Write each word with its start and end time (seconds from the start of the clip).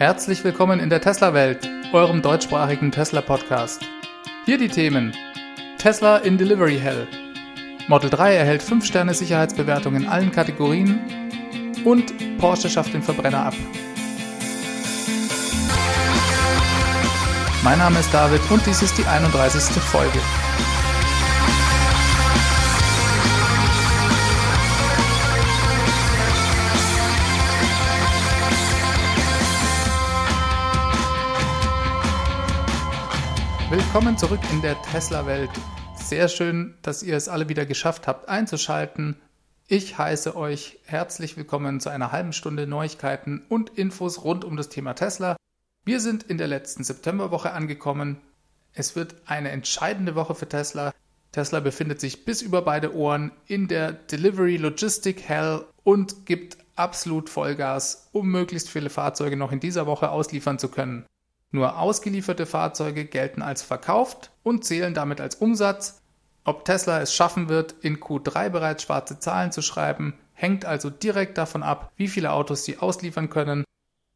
Herzlich 0.00 0.42
willkommen 0.44 0.80
in 0.80 0.88
der 0.88 1.02
Tesla-Welt, 1.02 1.68
eurem 1.92 2.22
deutschsprachigen 2.22 2.90
Tesla-Podcast. 2.90 3.82
Hier 4.46 4.56
die 4.56 4.68
Themen: 4.68 5.14
Tesla 5.76 6.16
in 6.16 6.38
Delivery 6.38 6.78
Hell, 6.78 7.06
Model 7.86 8.08
3 8.08 8.34
erhält 8.34 8.62
5 8.62 8.82
Sterne 8.82 9.12
Sicherheitsbewertung 9.12 9.96
in 9.96 10.08
allen 10.08 10.32
Kategorien 10.32 11.00
und 11.84 12.14
Porsche 12.38 12.70
schafft 12.70 12.94
den 12.94 13.02
Verbrenner 13.02 13.44
ab. 13.44 13.54
Mein 17.62 17.76
Name 17.76 18.00
ist 18.00 18.14
David 18.14 18.40
und 18.50 18.64
dies 18.64 18.80
ist 18.80 18.96
die 18.96 19.04
31. 19.04 19.62
Folge. 19.82 20.18
Willkommen 33.92 34.16
zurück 34.16 34.38
in 34.52 34.62
der 34.62 34.80
Tesla-Welt. 34.82 35.50
Sehr 35.96 36.28
schön, 36.28 36.78
dass 36.80 37.02
ihr 37.02 37.16
es 37.16 37.28
alle 37.28 37.48
wieder 37.48 37.66
geschafft 37.66 38.06
habt 38.06 38.28
einzuschalten. 38.28 39.16
Ich 39.66 39.98
heiße 39.98 40.36
euch 40.36 40.78
herzlich 40.84 41.36
willkommen 41.36 41.80
zu 41.80 41.88
einer 41.88 42.12
halben 42.12 42.32
Stunde 42.32 42.68
Neuigkeiten 42.68 43.44
und 43.48 43.70
Infos 43.70 44.22
rund 44.22 44.44
um 44.44 44.56
das 44.56 44.68
Thema 44.68 44.94
Tesla. 44.94 45.34
Wir 45.84 45.98
sind 45.98 46.22
in 46.22 46.38
der 46.38 46.46
letzten 46.46 46.84
Septemberwoche 46.84 47.50
angekommen. 47.50 48.18
Es 48.74 48.94
wird 48.94 49.16
eine 49.26 49.50
entscheidende 49.50 50.14
Woche 50.14 50.36
für 50.36 50.48
Tesla. 50.48 50.94
Tesla 51.32 51.58
befindet 51.58 52.00
sich 52.00 52.24
bis 52.24 52.42
über 52.42 52.62
beide 52.62 52.94
Ohren 52.94 53.32
in 53.46 53.66
der 53.66 53.90
Delivery 53.90 54.56
Logistic 54.56 55.28
Hell 55.28 55.64
und 55.82 56.26
gibt 56.26 56.58
absolut 56.76 57.28
Vollgas, 57.28 58.08
um 58.12 58.30
möglichst 58.30 58.70
viele 58.70 58.88
Fahrzeuge 58.88 59.36
noch 59.36 59.50
in 59.50 59.58
dieser 59.58 59.86
Woche 59.86 60.10
ausliefern 60.10 60.60
zu 60.60 60.68
können. 60.68 61.06
Nur 61.52 61.78
ausgelieferte 61.78 62.46
Fahrzeuge 62.46 63.04
gelten 63.04 63.42
als 63.42 63.62
verkauft 63.62 64.30
und 64.42 64.64
zählen 64.64 64.94
damit 64.94 65.20
als 65.20 65.34
Umsatz. 65.36 66.00
Ob 66.44 66.64
Tesla 66.64 67.00
es 67.00 67.14
schaffen 67.14 67.48
wird, 67.48 67.74
in 67.80 67.98
Q3 67.98 68.48
bereits 68.50 68.84
schwarze 68.84 69.18
Zahlen 69.18 69.52
zu 69.52 69.60
schreiben, 69.62 70.14
hängt 70.32 70.64
also 70.64 70.88
direkt 70.90 71.38
davon 71.38 71.62
ab, 71.62 71.92
wie 71.96 72.08
viele 72.08 72.32
Autos 72.32 72.64
sie 72.64 72.78
ausliefern 72.78 73.30
können. 73.30 73.64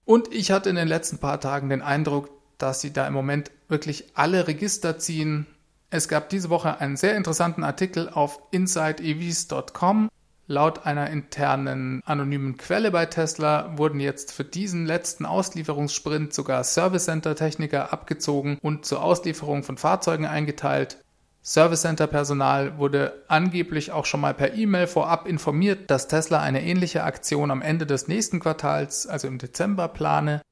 Und 0.05 0.33
ich 0.33 0.51
hatte 0.51 0.71
in 0.71 0.77
den 0.77 0.89
letzten 0.89 1.19
paar 1.19 1.41
Tagen 1.41 1.69
den 1.69 1.83
Eindruck, 1.83 2.31
dass 2.59 2.81
sie 2.81 2.93
da 2.93 3.07
im 3.07 3.15
Moment 3.15 3.51
wirklich 3.69 4.13
alle 4.15 4.47
Register 4.47 4.99
ziehen. 4.99 5.47
Es 5.91 6.09
gab 6.09 6.29
diese 6.29 6.51
Woche 6.51 6.81
einen 6.81 6.97
sehr 6.97 7.17
interessanten 7.17 7.65
Artikel 7.65 8.09
auf 8.09 8.41
InsideEVs.com 8.53 10.09
Laut 10.47 10.85
einer 10.85 11.09
internen 11.09 12.03
anonymen 12.05 12.59
Quelle 12.59 12.91
bei 12.91 13.07
Tesla 13.07 13.79
wurden 13.79 13.99
jetzt 13.99 14.31
für 14.31 14.45
diesen 14.45 14.85
letzten 14.85 15.25
Auslieferungssprint 15.25 16.35
sogar 16.35 16.65
Service 16.65 17.07
Center 17.07 17.35
Techniker 17.35 17.95
abgezogen 17.95 18.59
und 18.61 18.85
zur 18.85 19.03
Auslieferung 19.03 19.63
von 19.63 19.79
Fahrzeugen 19.79 20.27
eingeteilt. 20.27 20.99
Service 21.43 21.81
Center 21.81 22.07
Personal 22.07 22.77
wurde 22.77 23.25
angeblich 23.29 23.93
auch 23.93 24.05
schon 24.05 24.21
mal 24.21 24.35
per 24.35 24.55
E-Mail 24.55 24.87
vorab 24.87 25.27
informiert, 25.27 25.91
dass 25.91 26.09
Tesla 26.09 26.41
eine 26.41 26.63
ähnliche 26.63 27.05
Aktion 27.05 27.51
am 27.51 27.63
Ende 27.63 27.87
des 27.87 28.07
nächsten 28.09 28.39
Quartals, 28.39 29.07
also 29.07 29.29
im 29.29 29.39
Dezember, 29.39 29.89
plane. 29.89 30.43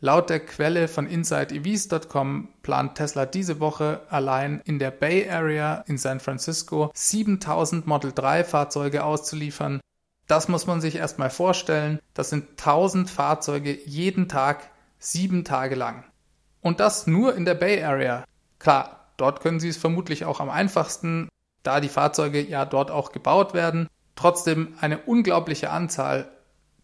Laut 0.00 0.30
der 0.30 0.38
Quelle 0.38 0.86
von 0.86 1.08
InsideEVs.com 1.08 2.50
plant 2.62 2.94
Tesla 2.94 3.26
diese 3.26 3.58
Woche 3.58 4.02
allein 4.10 4.60
in 4.64 4.78
der 4.78 4.92
Bay 4.92 5.28
Area 5.28 5.82
in 5.88 5.98
San 5.98 6.20
Francisco 6.20 6.92
7000 6.94 7.88
Model 7.88 8.12
3 8.12 8.44
Fahrzeuge 8.44 9.02
auszuliefern. 9.02 9.80
Das 10.28 10.46
muss 10.46 10.68
man 10.68 10.80
sich 10.80 10.94
erstmal 10.94 11.30
vorstellen. 11.30 11.98
Das 12.14 12.30
sind 12.30 12.50
1000 12.50 13.10
Fahrzeuge 13.10 13.76
jeden 13.86 14.28
Tag, 14.28 14.70
sieben 15.00 15.44
Tage 15.44 15.74
lang. 15.74 16.04
Und 16.60 16.78
das 16.78 17.08
nur 17.08 17.34
in 17.34 17.44
der 17.44 17.54
Bay 17.54 17.82
Area. 17.82 18.24
Klar, 18.60 19.10
dort 19.16 19.40
können 19.40 19.58
Sie 19.58 19.68
es 19.68 19.78
vermutlich 19.78 20.24
auch 20.24 20.38
am 20.38 20.50
einfachsten, 20.50 21.28
da 21.64 21.80
die 21.80 21.88
Fahrzeuge 21.88 22.40
ja 22.40 22.64
dort 22.66 22.92
auch 22.92 23.10
gebaut 23.10 23.52
werden. 23.52 23.88
Trotzdem 24.14 24.74
eine 24.80 24.98
unglaubliche 24.98 25.70
Anzahl 25.70 26.30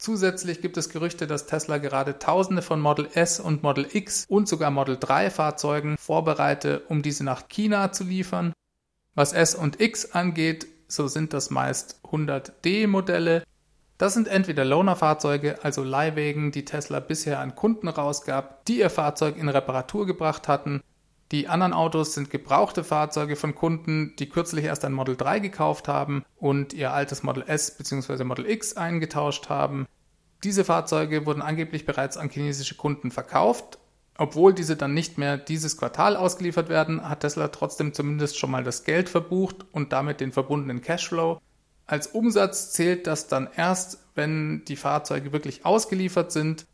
Zusätzlich 0.05 0.61
gibt 0.61 0.77
es 0.77 0.91
Gerüchte, 0.91 1.27
dass 1.27 1.47
Tesla 1.47 1.79
gerade 1.79 2.19
Tausende 2.19 2.61
von 2.61 2.79
Model 2.79 3.09
S 3.15 3.41
und 3.41 3.63
Model 3.63 3.87
X 3.91 4.27
und 4.29 4.47
sogar 4.47 4.71
Model 4.71 4.99
3 5.01 5.31
Fahrzeugen 5.31 5.97
vorbereite, 5.97 6.83
um 6.89 7.01
diese 7.01 7.25
nach 7.25 7.49
China 7.49 7.91
zu 7.91 8.05
liefern. 8.05 8.53
Was 9.15 9.33
S 9.33 9.55
und 9.55 9.81
X 9.81 10.13
angeht, 10.13 10.67
so 10.89 11.09
sind 11.09 11.33
das 11.33 11.49
meist 11.49 12.01
100D 12.05 12.87
Modelle. 12.87 13.45
Das 13.97 14.13
sind 14.13 14.29
entweder 14.29 14.67
Loaner-Fahrzeuge, 14.67 15.65
also 15.65 15.83
Leihwegen, 15.83 16.53
die 16.53 16.67
Tesla 16.67 17.01
bisher 17.01 17.41
an 17.41 17.55
Kunden 17.55 17.89
rausgab, 17.89 18.67
die 18.67 18.81
ihr 18.81 18.91
Fahrzeug 18.91 19.39
in 19.39 19.49
Reparatur 19.49 20.05
gebracht 20.05 20.49
hatten. 20.49 20.83
Die 21.33 21.49
anderen 21.49 21.73
Autos 21.73 22.13
sind 22.13 22.29
gebrauchte 22.29 22.85
Fahrzeuge 22.85 23.37
von 23.37 23.55
Kunden, 23.55 24.15
die 24.19 24.29
kürzlich 24.29 24.67
erst 24.67 24.85
ein 24.85 24.93
Model 24.93 25.17
3 25.17 25.39
gekauft 25.39 25.89
haben 25.89 26.27
und 26.37 26.75
ihr 26.75 26.93
altes 26.93 27.23
Model 27.23 27.45
S 27.47 27.79
bzw. 27.79 28.25
Model 28.25 28.45
X 28.45 28.77
eingetauscht 28.77 29.49
haben. 29.49 29.87
Diese 30.45 30.65
Fahrzeuge 30.65 31.25
wurden 31.25 31.41
angeblich 31.41 31.87
bereits 31.87 32.19
an 32.19 32.29
chinesische 32.29 32.75
Kunden 32.75 33.11
verkauft. 33.11 33.79
Obwohl 34.17 34.53
diese 34.53 34.77
dann 34.77 34.95
nicht 34.95 35.17
mehr 35.17 35.39
dieses 35.39 35.77
Quartal 35.77 36.17
ausgeliefert 36.17 36.69
werden, 36.69 37.09
hat 37.09 37.21
Tesla 37.21 37.49
trotzdem 37.49 37.95
zumindest 37.95 38.39
schon 38.39 38.51
mal 38.51 38.63
das 38.63 38.85
Geld 38.85 39.09
verbucht 39.09 39.65
und 39.73 39.93
damit 39.93 40.21
den 40.21 40.33
verbundenen 40.33 40.83
Cashflow. 40.83 41.41
Als 41.87 42.09
Umsatz 42.09 42.73
zählt 42.73 43.07
das 43.07 43.27
dann 43.27 43.49
erst, 43.57 43.99
wenn 44.15 44.65
die 44.67 44.77
Fahrzeuge 44.77 45.33
wirklich 45.33 45.65
ausgeliefert 45.65 46.31
sind. 46.31 46.67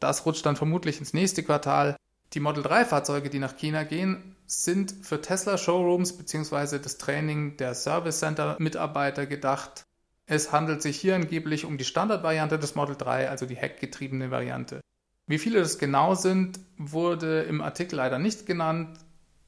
Das 0.00 0.24
rutscht 0.26 0.44
dann 0.46 0.56
vermutlich 0.56 0.98
ins 0.98 1.12
nächste 1.12 1.42
Quartal. 1.42 1.96
Die 2.32 2.40
Model 2.40 2.62
3 2.62 2.86
Fahrzeuge, 2.86 3.30
die 3.30 3.38
nach 3.38 3.56
China 3.56 3.84
gehen, 3.84 4.36
sind 4.46 4.94
für 5.02 5.20
Tesla 5.20 5.58
Showrooms 5.58 6.16
bzw. 6.16 6.78
das 6.78 6.96
Training 6.98 7.56
der 7.58 7.74
Service 7.74 8.18
Center 8.20 8.56
Mitarbeiter 8.58 9.26
gedacht. 9.26 9.84
Es 10.30 10.52
handelt 10.52 10.82
sich 10.82 11.00
hier 11.00 11.14
angeblich 11.14 11.64
um 11.64 11.78
die 11.78 11.86
Standardvariante 11.86 12.58
des 12.58 12.74
Model 12.74 12.96
3, 12.96 13.30
also 13.30 13.46
die 13.46 13.56
heckgetriebene 13.56 14.30
Variante. 14.30 14.82
Wie 15.26 15.38
viele 15.38 15.60
das 15.60 15.78
genau 15.78 16.14
sind, 16.14 16.60
wurde 16.76 17.42
im 17.44 17.62
Artikel 17.62 17.96
leider 17.96 18.18
nicht 18.18 18.44
genannt. 18.44 18.98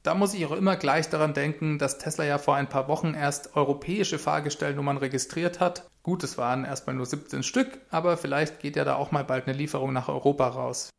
Da 0.01 0.15
muss 0.15 0.33
ich 0.33 0.43
auch 0.47 0.51
immer 0.53 0.75
gleich 0.77 1.07
daran 1.07 1.35
denken, 1.35 1.77
dass 1.77 1.99
Tesla 1.99 2.25
ja 2.25 2.39
vor 2.39 2.55
ein 2.55 2.67
paar 2.67 2.87
Wochen 2.87 3.13
erst 3.13 3.55
europäische 3.55 4.17
Fahrgestellnummern 4.17 4.97
registriert 4.97 5.59
hat. 5.59 5.87
Gut, 6.01 6.23
es 6.23 6.39
waren 6.39 6.65
erstmal 6.65 6.95
nur 6.95 7.05
17 7.05 7.43
Stück, 7.43 7.79
aber 7.91 8.17
vielleicht 8.17 8.59
geht 8.59 8.75
ja 8.75 8.83
da 8.83 8.95
auch 8.95 9.11
mal 9.11 9.23
bald 9.23 9.45
eine 9.47 9.55
Lieferung 9.55 9.93
nach 9.93 10.09
Europa 10.09 10.47
raus. 10.47 10.89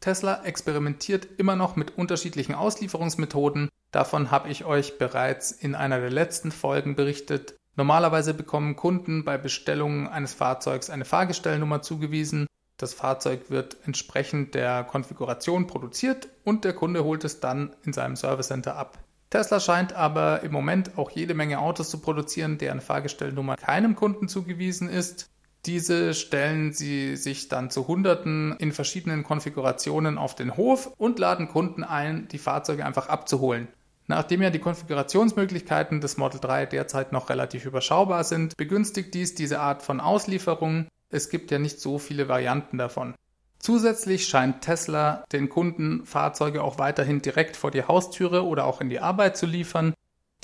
Tesla 0.00 0.44
experimentiert 0.44 1.26
immer 1.38 1.56
noch 1.56 1.76
mit 1.76 1.96
unterschiedlichen 1.96 2.54
Auslieferungsmethoden. 2.54 3.70
Davon 3.92 4.30
habe 4.30 4.50
ich 4.50 4.66
euch 4.66 4.98
bereits 4.98 5.52
in 5.52 5.74
einer 5.74 6.00
der 6.00 6.10
letzten 6.10 6.52
Folgen 6.52 6.96
berichtet. 6.96 7.54
Normalerweise 7.74 8.34
bekommen 8.34 8.76
Kunden 8.76 9.24
bei 9.24 9.38
Bestellungen 9.38 10.06
eines 10.06 10.34
Fahrzeugs 10.34 10.90
eine 10.90 11.06
Fahrgestellnummer 11.06 11.80
zugewiesen. 11.80 12.46
Das 12.76 12.92
Fahrzeug 12.92 13.48
wird 13.48 13.76
entsprechend 13.84 14.54
der 14.54 14.84
Konfiguration 14.84 15.66
produziert 15.66 16.28
und 16.44 16.64
der 16.64 16.74
Kunde 16.74 17.04
holt 17.04 17.24
es 17.24 17.40
dann 17.40 17.74
in 17.84 17.92
seinem 17.92 18.16
Service 18.16 18.48
Center 18.48 18.76
ab. 18.76 18.98
Tesla 19.30 19.60
scheint 19.60 19.94
aber 19.94 20.42
im 20.42 20.52
Moment 20.52 20.98
auch 20.98 21.10
jede 21.10 21.32
Menge 21.32 21.60
Autos 21.60 21.88
zu 21.88 22.00
produzieren, 22.00 22.58
deren 22.58 22.82
Fahrgestellnummer 22.82 23.56
keinem 23.56 23.96
Kunden 23.96 24.28
zugewiesen 24.28 24.90
ist. 24.90 25.30
Diese 25.64 26.12
stellen 26.12 26.72
sie 26.72 27.16
sich 27.16 27.48
dann 27.48 27.70
zu 27.70 27.86
Hunderten 27.88 28.54
in 28.58 28.72
verschiedenen 28.72 29.22
Konfigurationen 29.22 30.18
auf 30.18 30.34
den 30.34 30.56
Hof 30.56 30.92
und 30.98 31.18
laden 31.18 31.48
Kunden 31.48 31.84
ein, 31.84 32.28
die 32.28 32.38
Fahrzeuge 32.38 32.84
einfach 32.84 33.08
abzuholen. 33.08 33.68
Nachdem 34.12 34.42
ja 34.42 34.50
die 34.50 34.58
Konfigurationsmöglichkeiten 34.58 36.02
des 36.02 36.18
Model 36.18 36.38
3 36.38 36.66
derzeit 36.66 37.12
noch 37.12 37.30
relativ 37.30 37.64
überschaubar 37.64 38.24
sind, 38.24 38.58
begünstigt 38.58 39.14
dies 39.14 39.34
diese 39.34 39.58
Art 39.58 39.82
von 39.82 40.00
Auslieferung. 40.00 40.86
Es 41.08 41.30
gibt 41.30 41.50
ja 41.50 41.58
nicht 41.58 41.80
so 41.80 41.98
viele 41.98 42.28
Varianten 42.28 42.76
davon. 42.76 43.14
Zusätzlich 43.58 44.26
scheint 44.26 44.60
Tesla 44.60 45.24
den 45.32 45.48
Kunden 45.48 46.04
Fahrzeuge 46.04 46.62
auch 46.62 46.78
weiterhin 46.78 47.22
direkt 47.22 47.56
vor 47.56 47.70
die 47.70 47.84
Haustüre 47.84 48.44
oder 48.44 48.66
auch 48.66 48.82
in 48.82 48.90
die 48.90 49.00
Arbeit 49.00 49.38
zu 49.38 49.46
liefern. 49.46 49.94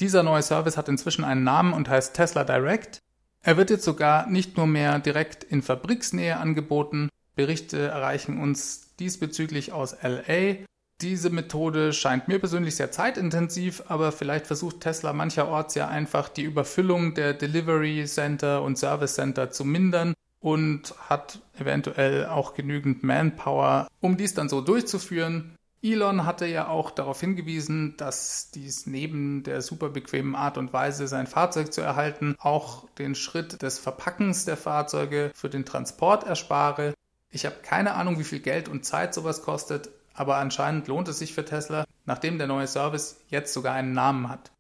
Dieser 0.00 0.22
neue 0.22 0.40
Service 0.40 0.78
hat 0.78 0.88
inzwischen 0.88 1.24
einen 1.24 1.44
Namen 1.44 1.74
und 1.74 1.90
heißt 1.90 2.14
Tesla 2.14 2.44
Direct. 2.44 3.00
Er 3.42 3.58
wird 3.58 3.68
jetzt 3.68 3.84
sogar 3.84 4.28
nicht 4.28 4.56
nur 4.56 4.66
mehr 4.66 4.98
direkt 4.98 5.44
in 5.44 5.60
Fabriksnähe 5.60 6.38
angeboten. 6.38 7.10
Berichte 7.36 7.76
erreichen 7.76 8.40
uns 8.40 8.94
diesbezüglich 8.98 9.72
aus 9.72 9.94
LA 10.02 10.64
diese 11.00 11.30
Methode 11.30 11.92
scheint 11.92 12.26
mir 12.26 12.40
persönlich 12.40 12.74
sehr 12.76 12.90
zeitintensiv, 12.90 13.84
aber 13.88 14.10
vielleicht 14.10 14.46
versucht 14.46 14.80
Tesla 14.80 15.12
mancherorts 15.12 15.74
ja 15.76 15.88
einfach 15.88 16.28
die 16.28 16.42
Überfüllung 16.42 17.14
der 17.14 17.34
Delivery 17.34 18.04
Center 18.06 18.62
und 18.62 18.78
Service 18.78 19.14
Center 19.14 19.50
zu 19.50 19.64
mindern 19.64 20.14
und 20.40 20.94
hat 21.08 21.40
eventuell 21.58 22.26
auch 22.26 22.54
genügend 22.54 23.04
Manpower, 23.04 23.88
um 24.00 24.16
dies 24.16 24.34
dann 24.34 24.48
so 24.48 24.60
durchzuführen. 24.60 25.56
Elon 25.80 26.26
hatte 26.26 26.46
ja 26.46 26.66
auch 26.66 26.90
darauf 26.90 27.20
hingewiesen, 27.20 27.96
dass 27.96 28.50
dies 28.50 28.88
neben 28.88 29.44
der 29.44 29.62
super 29.62 29.90
bequemen 29.90 30.34
Art 30.34 30.58
und 30.58 30.72
Weise, 30.72 31.06
sein 31.06 31.28
Fahrzeug 31.28 31.72
zu 31.72 31.80
erhalten, 31.80 32.34
auch 32.40 32.88
den 32.98 33.14
Schritt 33.14 33.62
des 33.62 33.78
Verpackens 33.78 34.44
der 34.44 34.56
Fahrzeuge 34.56 35.30
für 35.34 35.48
den 35.48 35.64
Transport 35.64 36.24
erspare. 36.24 36.94
Ich 37.30 37.46
habe 37.46 37.56
keine 37.62 37.94
Ahnung, 37.94 38.18
wie 38.18 38.24
viel 38.24 38.40
Geld 38.40 38.68
und 38.68 38.84
Zeit 38.84 39.14
sowas 39.14 39.42
kostet, 39.42 39.90
aber 40.18 40.36
anscheinend 40.36 40.88
lohnt 40.88 41.08
es 41.08 41.18
sich 41.18 41.34
für 41.34 41.44
Tesla, 41.44 41.84
nachdem 42.06 42.38
der 42.38 42.46
neue 42.46 42.66
Service 42.66 43.20
jetzt 43.28 43.52
sogar 43.52 43.74
einen 43.74 43.92
Namen 43.92 44.28
hat. 44.28 44.50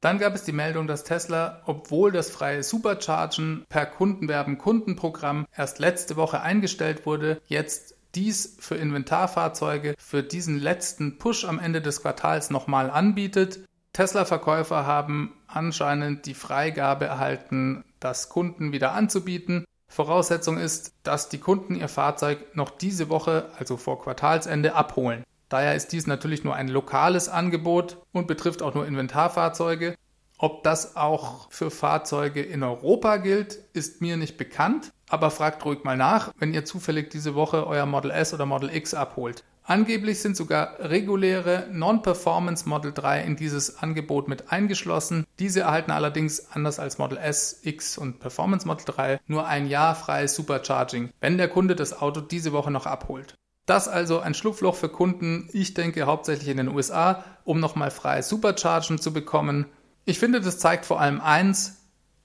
Dann 0.00 0.18
gab 0.18 0.34
es 0.34 0.42
die 0.42 0.52
Meldung, 0.52 0.88
dass 0.88 1.04
Tesla, 1.04 1.62
obwohl 1.64 2.10
das 2.10 2.28
freie 2.28 2.64
Superchargen 2.64 3.64
per 3.68 3.86
Kundenwerben 3.86 4.58
Kundenprogramm 4.58 5.46
erst 5.56 5.78
letzte 5.78 6.16
Woche 6.16 6.40
eingestellt 6.40 7.06
wurde, 7.06 7.40
jetzt 7.46 7.94
dies 8.16 8.56
für 8.58 8.74
Inventarfahrzeuge 8.74 9.94
für 9.98 10.22
diesen 10.22 10.58
letzten 10.58 11.18
Push 11.18 11.44
am 11.44 11.58
Ende 11.58 11.80
des 11.80 12.02
Quartals 12.02 12.50
nochmal 12.50 12.90
anbietet. 12.90 13.60
Tesla-Verkäufer 13.92 14.86
haben 14.86 15.34
anscheinend 15.46 16.26
die 16.26 16.34
Freigabe 16.34 17.04
erhalten, 17.04 17.84
das 18.00 18.28
Kunden 18.28 18.72
wieder 18.72 18.92
anzubieten. 18.92 19.64
Voraussetzung 19.92 20.56
ist, 20.56 20.94
dass 21.02 21.28
die 21.28 21.38
Kunden 21.38 21.74
ihr 21.74 21.88
Fahrzeug 21.88 22.56
noch 22.56 22.70
diese 22.70 23.10
Woche, 23.10 23.50
also 23.58 23.76
vor 23.76 24.00
Quartalsende, 24.00 24.74
abholen. 24.74 25.22
Daher 25.50 25.74
ist 25.74 25.92
dies 25.92 26.06
natürlich 26.06 26.44
nur 26.44 26.54
ein 26.54 26.68
lokales 26.68 27.28
Angebot 27.28 27.98
und 28.10 28.26
betrifft 28.26 28.62
auch 28.62 28.72
nur 28.74 28.86
Inventarfahrzeuge. 28.86 29.94
Ob 30.38 30.62
das 30.64 30.96
auch 30.96 31.52
für 31.52 31.70
Fahrzeuge 31.70 32.40
in 32.40 32.62
Europa 32.62 33.18
gilt, 33.18 33.58
ist 33.74 34.00
mir 34.00 34.16
nicht 34.16 34.38
bekannt, 34.38 34.92
aber 35.12 35.30
fragt 35.30 35.64
ruhig 35.64 35.84
mal 35.84 35.96
nach, 35.96 36.32
wenn 36.38 36.54
ihr 36.54 36.64
zufällig 36.64 37.10
diese 37.10 37.34
Woche 37.34 37.66
euer 37.66 37.84
Model 37.84 38.10
S 38.10 38.32
oder 38.32 38.46
Model 38.46 38.74
X 38.74 38.94
abholt. 38.94 39.44
Angeblich 39.64 40.20
sind 40.20 40.36
sogar 40.36 40.76
reguläre 40.80 41.68
Non-Performance 41.70 42.68
Model 42.68 42.92
3 42.92 43.22
in 43.22 43.36
dieses 43.36 43.78
Angebot 43.78 44.26
mit 44.26 44.50
eingeschlossen. 44.50 45.24
Diese 45.38 45.60
erhalten 45.60 45.90
allerdings 45.90 46.50
anders 46.50 46.80
als 46.80 46.98
Model 46.98 47.18
S, 47.18 47.60
X 47.62 47.98
und 47.98 48.20
Performance 48.20 48.66
Model 48.66 48.86
3 48.86 49.20
nur 49.26 49.46
ein 49.46 49.68
Jahr 49.68 49.94
freies 49.94 50.34
Supercharging, 50.34 51.10
wenn 51.20 51.36
der 51.36 51.48
Kunde 51.48 51.76
das 51.76 52.00
Auto 52.00 52.20
diese 52.22 52.52
Woche 52.52 52.70
noch 52.70 52.86
abholt. 52.86 53.34
Das 53.66 53.88
also 53.88 54.18
ein 54.18 54.34
Schlupfloch 54.34 54.74
für 54.74 54.88
Kunden, 54.88 55.48
ich 55.52 55.74
denke 55.74 56.06
hauptsächlich 56.06 56.48
in 56.48 56.56
den 56.56 56.68
USA, 56.68 57.22
um 57.44 57.60
nochmal 57.60 57.90
freies 57.90 58.28
Superchargen 58.30 58.98
zu 58.98 59.12
bekommen. 59.12 59.66
Ich 60.06 60.18
finde, 60.18 60.40
das 60.40 60.58
zeigt 60.58 60.86
vor 60.86 61.00
allem 61.00 61.20
eins, 61.20 61.81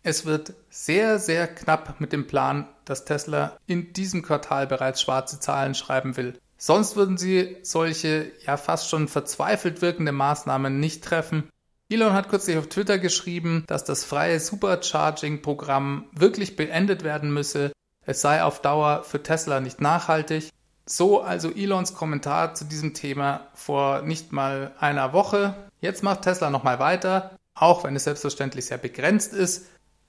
es 0.07 0.25
wird 0.25 0.53
sehr, 0.69 1.19
sehr 1.19 1.47
knapp 1.47 1.99
mit 1.99 2.13
dem 2.13 2.27
Plan, 2.27 2.65
dass 2.85 3.03
Tesla 3.03 3.57
in 3.67 3.91
diesem 3.91 4.21
Quartal 4.21 4.65
bereits 4.65 5.01
schwarze 5.01 5.41
Zahlen 5.41 5.75
schreiben 5.75 6.15
will. 6.15 6.39
Sonst 6.57 6.95
würden 6.95 7.17
sie 7.17 7.57
solche 7.61 8.31
ja 8.45 8.55
fast 8.55 8.89
schon 8.89 9.09
verzweifelt 9.09 9.81
wirkende 9.81 10.13
Maßnahmen 10.13 10.79
nicht 10.79 11.03
treffen. 11.03 11.49
Elon 11.89 12.13
hat 12.13 12.29
kürzlich 12.29 12.57
auf 12.57 12.67
Twitter 12.67 12.99
geschrieben, 12.99 13.65
dass 13.67 13.83
das 13.83 14.05
freie 14.05 14.39
Supercharging-Programm 14.39 16.05
wirklich 16.13 16.55
beendet 16.55 17.03
werden 17.03 17.33
müsse. 17.33 17.73
Es 18.05 18.21
sei 18.21 18.41
auf 18.43 18.61
Dauer 18.61 19.03
für 19.03 19.21
Tesla 19.21 19.59
nicht 19.59 19.81
nachhaltig. 19.81 20.51
So 20.85 21.21
also 21.21 21.51
Elons 21.51 21.95
Kommentar 21.95 22.55
zu 22.55 22.63
diesem 22.63 22.93
Thema 22.93 23.47
vor 23.53 24.03
nicht 24.03 24.31
mal 24.31 24.71
einer 24.79 25.11
Woche. 25.11 25.53
Jetzt 25.81 26.01
macht 26.01 26.21
Tesla 26.21 26.49
nochmal 26.49 26.79
weiter, 26.79 27.37
auch 27.55 27.83
wenn 27.83 27.97
es 27.97 28.05
selbstverständlich 28.05 28.67
sehr 28.67 28.77
begrenzt 28.77 29.33
ist. 29.33 29.65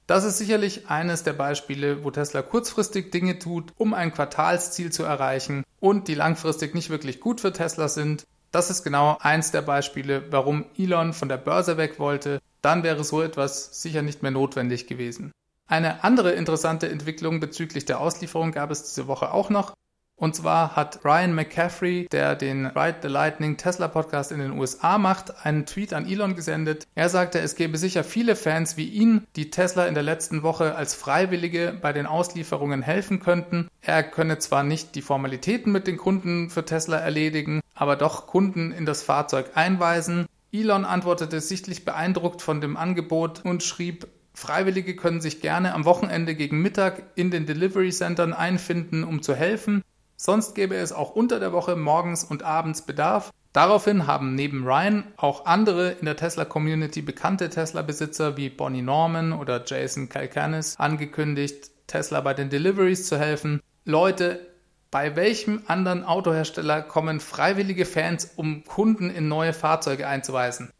Das 0.09 0.25
ist 0.25 0.39
sicherlich 0.39 0.89
eines 0.89 1.23
der 1.23 1.35
Beispiele, 1.35 2.03
wo 2.03 2.11
Tesla 2.11 2.41
kurzfristig 2.41 3.13
Dinge 3.13 3.39
tut, 3.39 3.75
um 3.77 3.93
ein 3.93 4.11
Quartalsziel 4.11 4.91
zu 4.91 5.03
erreichen 5.03 5.65
und 5.81 6.09
die 6.09 6.15
langfristig 6.15 6.75
nicht 6.75 6.89
wirklich 6.89 7.21
gut 7.21 7.43
für 7.43 7.53
Tesla 7.53 7.89
sind. 7.89 8.27
Das 8.51 8.71
ist 8.71 8.85
genau 8.85 9.19
eins 9.21 9.51
der 9.51 9.61
Beispiele, 9.61 10.33
warum 10.33 10.65
Elon 10.79 11.13
von 11.13 11.29
der 11.29 11.37
Börse 11.37 11.77
weg 11.77 11.99
wollte. 11.99 12.41
Dann 12.63 12.85
wäre 12.85 13.05
so 13.05 13.21
etwas 13.21 13.83
sicher 13.83 14.01
nicht 14.01 14.23
mehr 14.23 14.31
notwendig 14.31 14.87
gewesen. 14.87 15.31
Eine 15.67 16.03
andere 16.03 16.33
interessante 16.33 16.89
Entwicklung 16.89 17.39
bezüglich 17.39 17.85
der 17.85 18.01
Auslieferung 18.01 18.53
gab 18.53 18.71
es 18.71 18.85
diese 18.85 19.09
Woche 19.09 19.31
auch 19.31 19.51
noch. 19.51 19.75
Und 20.19 20.35
zwar 20.35 20.75
hat 20.75 21.05
Ryan 21.05 21.33
McCaffrey, 21.33 22.09
der 22.11 22.35
den 22.35 22.67
Ride 22.67 22.99
the 23.03 23.09
Lightning 23.09 23.57
Tesla 23.57 23.87
Podcast 23.87 24.33
in 24.33 24.41
den 24.41 24.59
USA 24.59 24.99
macht, 24.99 25.47
einen 25.47 25.65
Tweet 25.65 25.93
an 25.93 26.09
Elon 26.09 26.35
gesendet. 26.35 26.89
Er 26.97 27.09
sagte, 27.09 27.39
es 27.39 27.55
gäbe 27.55 27.79
sicher 27.79 28.03
viele 28.03 28.35
Fans 28.35 28.77
wie 28.77 28.89
ihn, 28.89 29.29
die 29.37 29.51
Tesla 29.51 29.87
in 29.87 29.95
der 29.95 30.03
letzten 30.03 30.43
Woche 30.43 30.75
als 30.75 30.97
Freiwillige 30.97 31.73
bei 31.81 31.93
den 31.93 32.07
Auslieferungen 32.07 32.83
helfen 32.83 33.21
könnten. 33.21 33.69
Er 33.81 34.03
könne 34.03 34.39
zwar 34.39 34.65
nicht 34.65 34.97
die 34.97 35.03
Formalitäten 35.03 35.71
mit 35.71 35.87
den 35.87 35.99
Kunden 35.99 36.51
für 36.51 36.65
Tesla 36.65 36.99
erledigen, 36.99 37.61
aber 37.77 37.95
doch 37.95 38.27
Kunden 38.27 38.73
in 38.73 38.87
das 38.87 39.05
Fahrzeug 39.05 39.53
einweisen. 39.55 40.27
Elon 40.51 40.85
antwortete 40.85 41.41
sichtlich 41.41 41.85
beeindruckt 41.85 42.43
von 42.43 42.61
dem 42.61 42.77
Angebot 42.77 43.45
und 43.45 43.63
schrieb, 43.63 44.09
Freiwillige 44.39 44.95
können 44.95 45.21
sich 45.21 45.41
gerne 45.41 45.75
am 45.75 45.85
Wochenende 45.85 46.37
gegen 46.37 46.63
Mittag 46.63 47.03
in 47.17 47.33
den 47.33 47.45
Delivery 47.45 47.91
Centern 47.91 48.33
einfinden, 48.33 49.03
um 49.03 49.21
zu 49.21 49.35
helfen. 49.35 49.83
Sonst 50.21 50.57
gäbe 50.57 50.75
es 50.75 50.93
auch 50.93 51.11
unter 51.11 51.39
der 51.39 51.53
Woche 51.53 51.77
morgens 51.77 52.25
und 52.25 52.43
abends 52.43 52.83
Bedarf. 52.83 53.33
Daraufhin 53.53 54.09
haben 54.09 54.35
neben 54.35 54.67
Ryan 54.67 55.05
auch 55.17 55.47
andere 55.47 55.93
in 55.93 56.07
der 56.07 56.17
Tesla-Community 56.17 57.03
bekannte 57.03 57.49
Tesla-Besitzer 57.51 58.37
wie 58.37 58.51
Bonnie 58.51 58.83
Norman 58.83 59.33
oder 59.33 59.63
Jason 59.65 60.09
Calcanis 60.09 60.75
angekündigt, 60.77 61.71
Tesla 61.87 62.21
bei 62.21 62.35
den 62.35 62.51
Deliveries 62.51 63.07
zu 63.07 63.17
helfen. 63.17 63.63
Leute, 63.85 64.45
bei 64.91 65.15
welchem 65.15 65.63
anderen 65.69 66.03
Autohersteller 66.03 66.83
kommen 66.83 67.21
freiwillige 67.21 67.87
Fans, 67.87 68.33
um 68.35 68.65
Kunden 68.65 69.11
in 69.11 69.29
neue 69.29 69.53
Fahrzeuge 69.53 70.09
einzuweisen? 70.09 70.73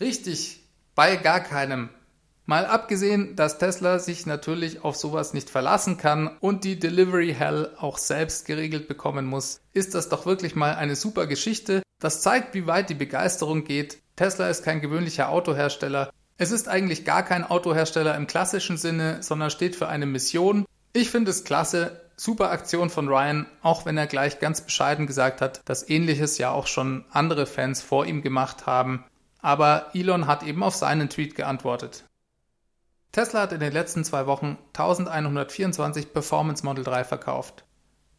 Richtig, 0.00 0.64
bei 0.96 1.14
gar 1.14 1.38
keinem. 1.38 1.90
Mal 2.46 2.66
abgesehen, 2.66 3.36
dass 3.36 3.56
Tesla 3.56 3.98
sich 3.98 4.26
natürlich 4.26 4.84
auf 4.84 4.96
sowas 4.96 5.32
nicht 5.32 5.48
verlassen 5.48 5.96
kann 5.96 6.36
und 6.40 6.64
die 6.64 6.78
Delivery 6.78 7.34
Hell 7.34 7.70
auch 7.78 7.96
selbst 7.96 8.44
geregelt 8.44 8.86
bekommen 8.86 9.24
muss, 9.24 9.60
ist 9.72 9.94
das 9.94 10.10
doch 10.10 10.26
wirklich 10.26 10.54
mal 10.54 10.74
eine 10.74 10.94
super 10.94 11.26
Geschichte. 11.26 11.82
Das 12.00 12.20
zeigt, 12.20 12.52
wie 12.52 12.66
weit 12.66 12.90
die 12.90 12.94
Begeisterung 12.94 13.64
geht. 13.64 13.98
Tesla 14.16 14.50
ist 14.50 14.62
kein 14.62 14.82
gewöhnlicher 14.82 15.30
Autohersteller. 15.30 16.10
Es 16.36 16.50
ist 16.50 16.68
eigentlich 16.68 17.06
gar 17.06 17.22
kein 17.22 17.44
Autohersteller 17.44 18.14
im 18.14 18.26
klassischen 18.26 18.76
Sinne, 18.76 19.22
sondern 19.22 19.50
steht 19.50 19.74
für 19.74 19.88
eine 19.88 20.04
Mission. 20.04 20.66
Ich 20.92 21.10
finde 21.10 21.30
es 21.30 21.44
klasse. 21.44 22.02
Super 22.16 22.50
Aktion 22.50 22.90
von 22.90 23.08
Ryan, 23.08 23.46
auch 23.62 23.86
wenn 23.86 23.96
er 23.96 24.06
gleich 24.06 24.38
ganz 24.38 24.60
bescheiden 24.60 25.06
gesagt 25.06 25.40
hat, 25.40 25.62
dass 25.64 25.88
ähnliches 25.88 26.36
ja 26.36 26.50
auch 26.50 26.66
schon 26.66 27.06
andere 27.10 27.46
Fans 27.46 27.80
vor 27.80 28.04
ihm 28.04 28.20
gemacht 28.20 28.66
haben. 28.66 29.04
Aber 29.40 29.86
Elon 29.94 30.26
hat 30.26 30.42
eben 30.42 30.62
auf 30.62 30.74
seinen 30.74 31.08
Tweet 31.08 31.34
geantwortet. 31.34 32.04
Tesla 33.14 33.42
hat 33.42 33.52
in 33.52 33.60
den 33.60 33.72
letzten 33.72 34.02
zwei 34.02 34.26
Wochen 34.26 34.58
1124 34.72 36.12
Performance 36.12 36.66
Model 36.66 36.82
3 36.82 37.04
verkauft. 37.04 37.64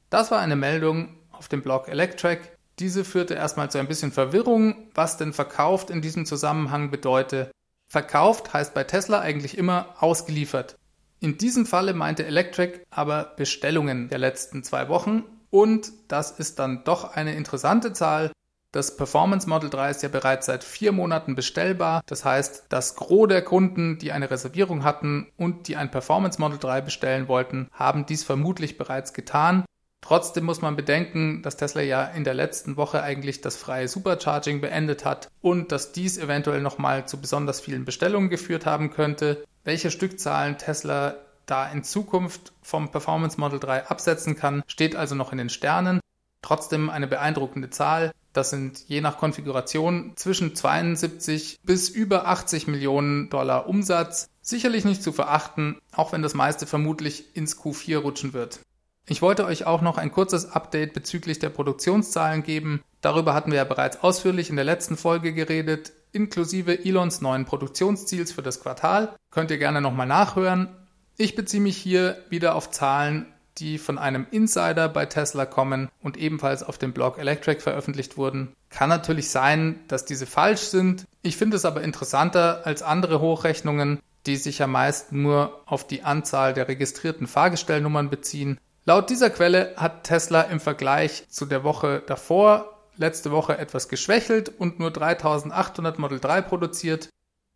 Das 0.10 0.32
war 0.32 0.40
eine 0.40 0.56
Meldung 0.56 1.18
auf 1.34 1.50
dem 1.50 1.62
Blog 1.62 1.90
Electrek. 1.90 2.56
Diese 2.80 3.04
führte 3.04 3.34
erstmal 3.34 3.70
zu 3.70 3.78
ein 3.78 3.90
bisschen 3.90 4.14
Verwirrung, 4.14 4.88
was 4.94 5.18
denn 5.18 5.34
verkauft 5.34 5.90
in 5.90 6.02
diesem 6.02 6.26
Zusammenhang 6.26 6.92
bedeutet. 6.92 7.52
Verkauft 7.90 8.54
heißt 8.54 8.74
bei 8.74 8.86
Tesla 8.86 9.20
eigentlich 9.20 9.58
immer 9.58 9.96
ausgeliefert. 10.00 10.78
In 11.20 11.38
diesem 11.38 11.66
Falle 11.66 11.94
meinte 11.94 12.26
Electric 12.26 12.80
aber 12.90 13.34
Bestellungen 13.36 14.08
der 14.08 14.20
letzten 14.20 14.64
zwei 14.64 14.88
Wochen 14.88 15.26
und 15.50 15.92
das 16.08 16.32
ist 16.32 16.58
dann 16.58 16.86
doch 16.86 17.16
eine 17.16 17.36
interessante 17.36 17.92
Zahl, 17.92 18.32
das 18.76 18.98
Performance 18.98 19.48
Model 19.48 19.70
3 19.70 19.92
ist 19.92 20.04
ja 20.04 20.10
bereits 20.10 20.48
seit 20.48 20.66
vier 20.66 20.92
Monaten 20.92 21.34
bestellbar. 21.34 22.02
Das 22.08 22.26
heißt, 22.26 22.66
das 22.68 22.98
Gros 22.98 23.30
der 23.30 23.42
Kunden, 23.42 24.00
die 24.00 24.12
eine 24.12 24.30
Reservierung 24.30 24.84
hatten 24.84 25.32
und 25.38 25.70
die 25.70 25.78
ein 25.78 25.92
Performance 25.92 26.42
Model 26.42 26.60
3 26.60 26.82
bestellen 26.82 27.30
wollten, 27.30 27.70
haben 27.72 28.06
dies 28.06 28.26
vermutlich 28.26 28.78
bereits 28.78 29.14
getan. 29.14 29.64
Trotzdem 30.02 30.44
muss 30.44 30.62
man 30.62 30.76
bedenken, 30.76 31.42
dass 31.42 31.56
Tesla 31.56 31.82
ja 31.84 32.04
in 32.04 32.26
der 32.26 32.34
letzten 32.34 32.76
Woche 32.76 33.02
eigentlich 33.02 33.40
das 33.40 33.56
freie 33.56 33.88
Supercharging 33.88 34.60
beendet 34.60 35.06
hat 35.06 35.30
und 35.40 35.72
dass 35.72 35.94
dies 35.94 36.18
eventuell 36.18 36.60
nochmal 36.60 37.08
zu 37.08 37.22
besonders 37.22 37.62
vielen 37.62 37.86
Bestellungen 37.86 38.30
geführt 38.30 38.66
haben 38.66 38.92
könnte. 38.92 39.46
Welche 39.64 39.90
Stückzahlen 39.90 40.58
Tesla 40.58 41.16
da 41.46 41.72
in 41.72 41.86
Zukunft 41.86 42.52
vom 42.62 42.92
Performance 42.92 43.40
Model 43.40 43.60
3 43.60 43.88
absetzen 43.88 44.36
kann, 44.36 44.64
steht 44.68 44.98
also 44.98 45.16
noch 45.16 45.32
in 45.32 45.38
den 45.38 45.50
Sternen. 45.50 46.02
Trotzdem 46.46 46.92
eine 46.92 47.08
beeindruckende 47.08 47.72
Zahl. 47.72 48.12
Das 48.32 48.52
sind 48.52 48.84
je 48.88 49.02
nach 49.02 49.18
Konfiguration 49.18 50.12
zwischen 50.16 50.54
72 50.54 51.58
bis 51.64 51.90
über 51.90 52.28
80 52.28 52.68
Millionen 52.68 53.32
Dollar 53.32 53.68
Umsatz. 53.68 54.30
Sicherlich 54.44 54.86
nicht 54.86 55.02
zu 55.02 55.12
verachten, 55.12 55.80
auch 55.92 56.12
wenn 56.12 56.22
das 56.22 56.36
meiste 56.36 56.68
vermutlich 56.68 57.36
ins 57.36 57.58
Q4 57.58 57.98
rutschen 57.98 58.34
wird. 58.34 58.60
Ich 59.08 59.24
wollte 59.24 59.46
euch 59.46 59.66
auch 59.66 59.82
noch 59.82 59.98
ein 59.98 60.12
kurzes 60.12 60.52
Update 60.52 60.94
bezüglich 60.94 61.40
der 61.40 61.50
Produktionszahlen 61.50 62.44
geben. 62.44 62.84
Darüber 63.02 63.34
hatten 63.34 63.50
wir 63.50 63.58
ja 63.58 63.64
bereits 63.64 64.04
ausführlich 64.04 64.52
in 64.52 64.56
der 64.56 64.66
letzten 64.66 64.98
Folge 64.98 65.34
geredet, 65.34 65.94
inklusive 66.12 66.86
Elons 66.86 67.22
neuen 67.22 67.46
Produktionsziels 67.46 68.32
für 68.32 68.44
das 68.44 68.62
Quartal. 68.62 69.16
Könnt 69.32 69.50
ihr 69.50 69.58
gerne 69.58 69.82
nochmal 69.82 70.06
nachhören. 70.06 70.70
Ich 71.18 71.36
beziehe 71.36 71.64
mich 71.64 71.78
hier 71.78 72.20
wieder 72.30 72.54
auf 72.54 72.70
Zahlen 72.70 73.26
die 73.58 73.78
von 73.78 73.98
einem 73.98 74.28
Insider 74.32 74.90
bei 74.90 75.06
Tesla 75.06 75.46
kommen 75.46 75.90
und 76.02 76.18
ebenfalls 76.18 76.64
auf 76.64 76.78
dem 76.78 76.94
Blog 76.94 77.18
Electric 77.18 77.62
veröffentlicht 77.62 78.18
wurden. 78.18 78.54
Kann 78.70 78.90
natürlich 78.90 79.30
sein, 79.30 79.80
dass 79.88 80.06
diese 80.06 80.26
falsch 80.26 80.62
sind. 80.62 81.06
Ich 81.22 81.38
finde 81.38 81.58
es 81.58 81.66
aber 81.66 81.82
interessanter 81.82 82.66
als 82.66 82.82
andere 82.82 83.22
Hochrechnungen, 83.22 84.00
die 84.26 84.36
sich 84.36 84.60
ja 84.60 84.68
meist 84.68 85.12
nur 85.12 85.62
auf 85.66 85.88
die 85.88 86.04
Anzahl 86.04 86.54
der 86.54 86.68
registrierten 86.68 87.28
Fahrgestellnummern 87.28 88.10
beziehen. 88.10 88.60
Laut 88.86 89.10
dieser 89.10 89.30
Quelle 89.30 89.74
hat 89.78 90.04
Tesla 90.04 90.42
im 90.42 90.60
Vergleich 90.60 91.26
zu 91.30 91.46
der 91.46 91.64
Woche 91.64 92.04
davor 92.06 92.72
letzte 92.98 93.32
Woche 93.32 93.58
etwas 93.58 93.90
geschwächelt 93.90 94.50
und 94.50 94.80
nur 94.80 94.92
3800 94.92 96.00
Model 96.00 96.20
3 96.20 96.42
produziert. 96.42 97.10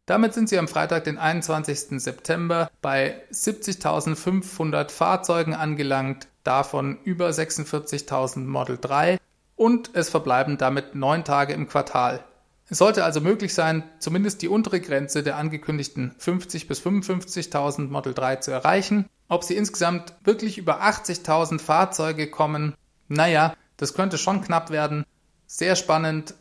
Damit 0.10 0.34
sind 0.34 0.50
sie 0.50 0.58
am 0.58 0.68
Freitag, 0.68 1.04
den 1.04 1.20
21. 1.20 2.02
September, 2.02 2.72
bei 2.82 3.22
70.500 3.32 4.90
Fahrzeugen 4.90 5.54
angelangt, 5.54 6.28
davon 6.44 6.98
über 7.04 7.30
46.000 7.30 8.40
Model 8.40 8.80
3 8.82 9.20
und 9.56 9.92
es 9.94 10.10
verbleiben 10.10 10.58
damit 10.58 10.96
neun 10.96 11.24
Tage 11.24 11.54
im 11.54 11.68
Quartal. 11.68 12.24
Es 12.70 12.80
sollte 12.80 13.04
also 13.04 13.22
möglich 13.22 13.54
sein, 13.54 13.84
zumindest 14.00 14.42
die 14.42 14.48
untere 14.48 14.82
Grenze 14.82 15.22
der 15.22 15.38
angekündigten 15.38 16.16
50.000 16.20 16.68
bis 16.68 16.82
55.000 16.82 17.90
Model 17.90 18.16
3 18.16 18.38
zu 18.38 18.50
erreichen. 18.50 19.06
Ob 19.28 19.44
sie 19.44 19.56
insgesamt 19.56 20.16
wirklich 20.24 20.58
über 20.58 20.82
80.000 20.82 21.60
Fahrzeuge 21.60 22.32
kommen, 22.32 22.74
naja, 23.10 23.54
das 23.78 23.94
könnte 23.94 24.18
schon 24.18 24.42
knapp 24.42 24.72
werden. 24.72 25.06
Sehr 25.46 25.76
spannend. 25.76 26.34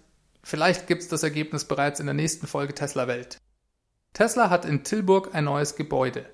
Vielleicht 0.42 0.86
gibt 0.86 1.02
es 1.02 1.08
das 1.08 1.22
Ergebnis 1.22 1.66
bereits 1.66 2.00
in 2.00 2.06
der 2.06 2.14
nächsten 2.14 2.46
Folge 2.46 2.74
Tesla 2.74 3.06
Welt. 3.08 3.36
Tesla 4.12 4.50
hat 4.50 4.64
in 4.64 4.82
Tilburg 4.84 5.34
ein 5.34 5.44
neues 5.44 5.76
Gebäude. 5.76 6.26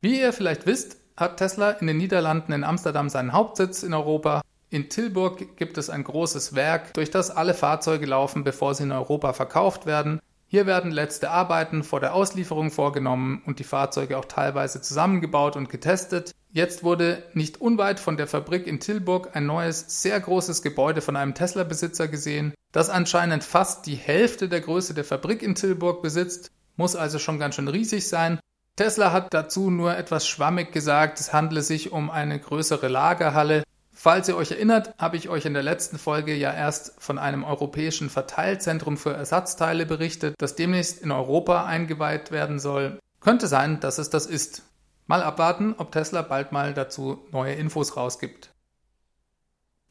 Wie 0.00 0.20
ihr 0.20 0.32
vielleicht 0.32 0.66
wisst, 0.66 0.98
hat 1.16 1.36
Tesla 1.36 1.70
in 1.70 1.86
den 1.86 1.96
Niederlanden 1.96 2.52
in 2.52 2.64
Amsterdam 2.64 3.08
seinen 3.08 3.32
Hauptsitz 3.32 3.82
in 3.82 3.94
Europa. 3.94 4.42
In 4.70 4.88
Tilburg 4.88 5.56
gibt 5.56 5.78
es 5.78 5.90
ein 5.90 6.04
großes 6.04 6.54
Werk, 6.54 6.94
durch 6.94 7.10
das 7.10 7.30
alle 7.30 7.54
Fahrzeuge 7.54 8.06
laufen, 8.06 8.44
bevor 8.44 8.74
sie 8.74 8.84
in 8.84 8.92
Europa 8.92 9.32
verkauft 9.32 9.86
werden. 9.86 10.20
Hier 10.46 10.66
werden 10.66 10.90
letzte 10.90 11.30
Arbeiten 11.30 11.82
vor 11.82 12.00
der 12.00 12.14
Auslieferung 12.14 12.70
vorgenommen 12.70 13.42
und 13.46 13.58
die 13.58 13.64
Fahrzeuge 13.64 14.18
auch 14.18 14.26
teilweise 14.26 14.82
zusammengebaut 14.82 15.56
und 15.56 15.70
getestet. 15.70 16.32
Jetzt 16.50 16.84
wurde 16.84 17.22
nicht 17.32 17.60
unweit 17.60 18.00
von 18.00 18.18
der 18.18 18.26
Fabrik 18.26 18.66
in 18.66 18.78
Tilburg 18.78 19.34
ein 19.34 19.46
neues, 19.46 20.02
sehr 20.02 20.20
großes 20.20 20.60
Gebäude 20.60 21.00
von 21.00 21.16
einem 21.16 21.32
Tesla-Besitzer 21.32 22.08
gesehen, 22.08 22.52
das 22.72 22.90
anscheinend 22.90 23.44
fast 23.44 23.86
die 23.86 23.94
Hälfte 23.94 24.50
der 24.50 24.60
Größe 24.60 24.92
der 24.92 25.04
Fabrik 25.04 25.42
in 25.42 25.54
Tilburg 25.54 26.02
besitzt 26.02 26.50
muss 26.82 26.96
also 26.96 27.20
schon 27.20 27.38
ganz 27.38 27.54
schön 27.54 27.68
riesig 27.68 28.08
sein. 28.08 28.40
Tesla 28.74 29.12
hat 29.12 29.32
dazu 29.32 29.70
nur 29.70 29.96
etwas 29.96 30.26
schwammig 30.26 30.72
gesagt, 30.72 31.20
es 31.20 31.32
handle 31.32 31.62
sich 31.62 31.92
um 31.92 32.10
eine 32.10 32.40
größere 32.40 32.88
Lagerhalle. 32.88 33.62
Falls 33.92 34.28
ihr 34.28 34.36
euch 34.36 34.50
erinnert, 34.50 34.92
habe 34.98 35.16
ich 35.16 35.28
euch 35.28 35.44
in 35.44 35.54
der 35.54 35.62
letzten 35.62 35.96
Folge 35.96 36.34
ja 36.34 36.52
erst 36.52 37.00
von 37.00 37.18
einem 37.18 37.44
europäischen 37.44 38.10
Verteilzentrum 38.10 38.96
für 38.96 39.12
Ersatzteile 39.12 39.86
berichtet, 39.86 40.34
das 40.38 40.56
demnächst 40.56 41.02
in 41.02 41.12
Europa 41.12 41.66
eingeweiht 41.66 42.32
werden 42.32 42.58
soll. 42.58 42.98
Könnte 43.20 43.46
sein, 43.46 43.78
dass 43.78 43.98
es 43.98 44.10
das 44.10 44.26
ist. 44.26 44.64
Mal 45.06 45.22
abwarten, 45.22 45.76
ob 45.78 45.92
Tesla 45.92 46.22
bald 46.22 46.50
mal 46.50 46.74
dazu 46.74 47.24
neue 47.30 47.54
Infos 47.54 47.96
rausgibt. 47.96 48.50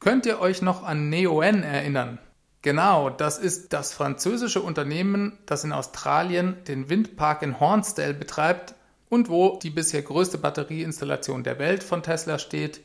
Könnt 0.01 0.25
ihr 0.25 0.41
euch 0.41 0.61
noch 0.61 0.83
an 0.83 1.09
NeoN 1.09 1.63
erinnern? 1.63 2.19
Genau, 2.61 3.09
das 3.09 3.39
ist 3.39 3.73
das 3.73 3.91
französische 3.91 4.61
Unternehmen, 4.61 5.39
das 5.47 5.63
in 5.63 5.71
Australien 5.71 6.57
den 6.67 6.89
Windpark 6.89 7.41
in 7.41 7.59
Hornsdale 7.59 8.13
betreibt 8.13 8.75
und 9.09 9.29
wo 9.29 9.57
die 9.57 9.71
bisher 9.71 10.03
größte 10.03 10.37
Batterieinstallation 10.37 11.43
der 11.43 11.57
Welt 11.57 11.83
von 11.83 12.03
Tesla 12.03 12.37
steht. 12.37 12.81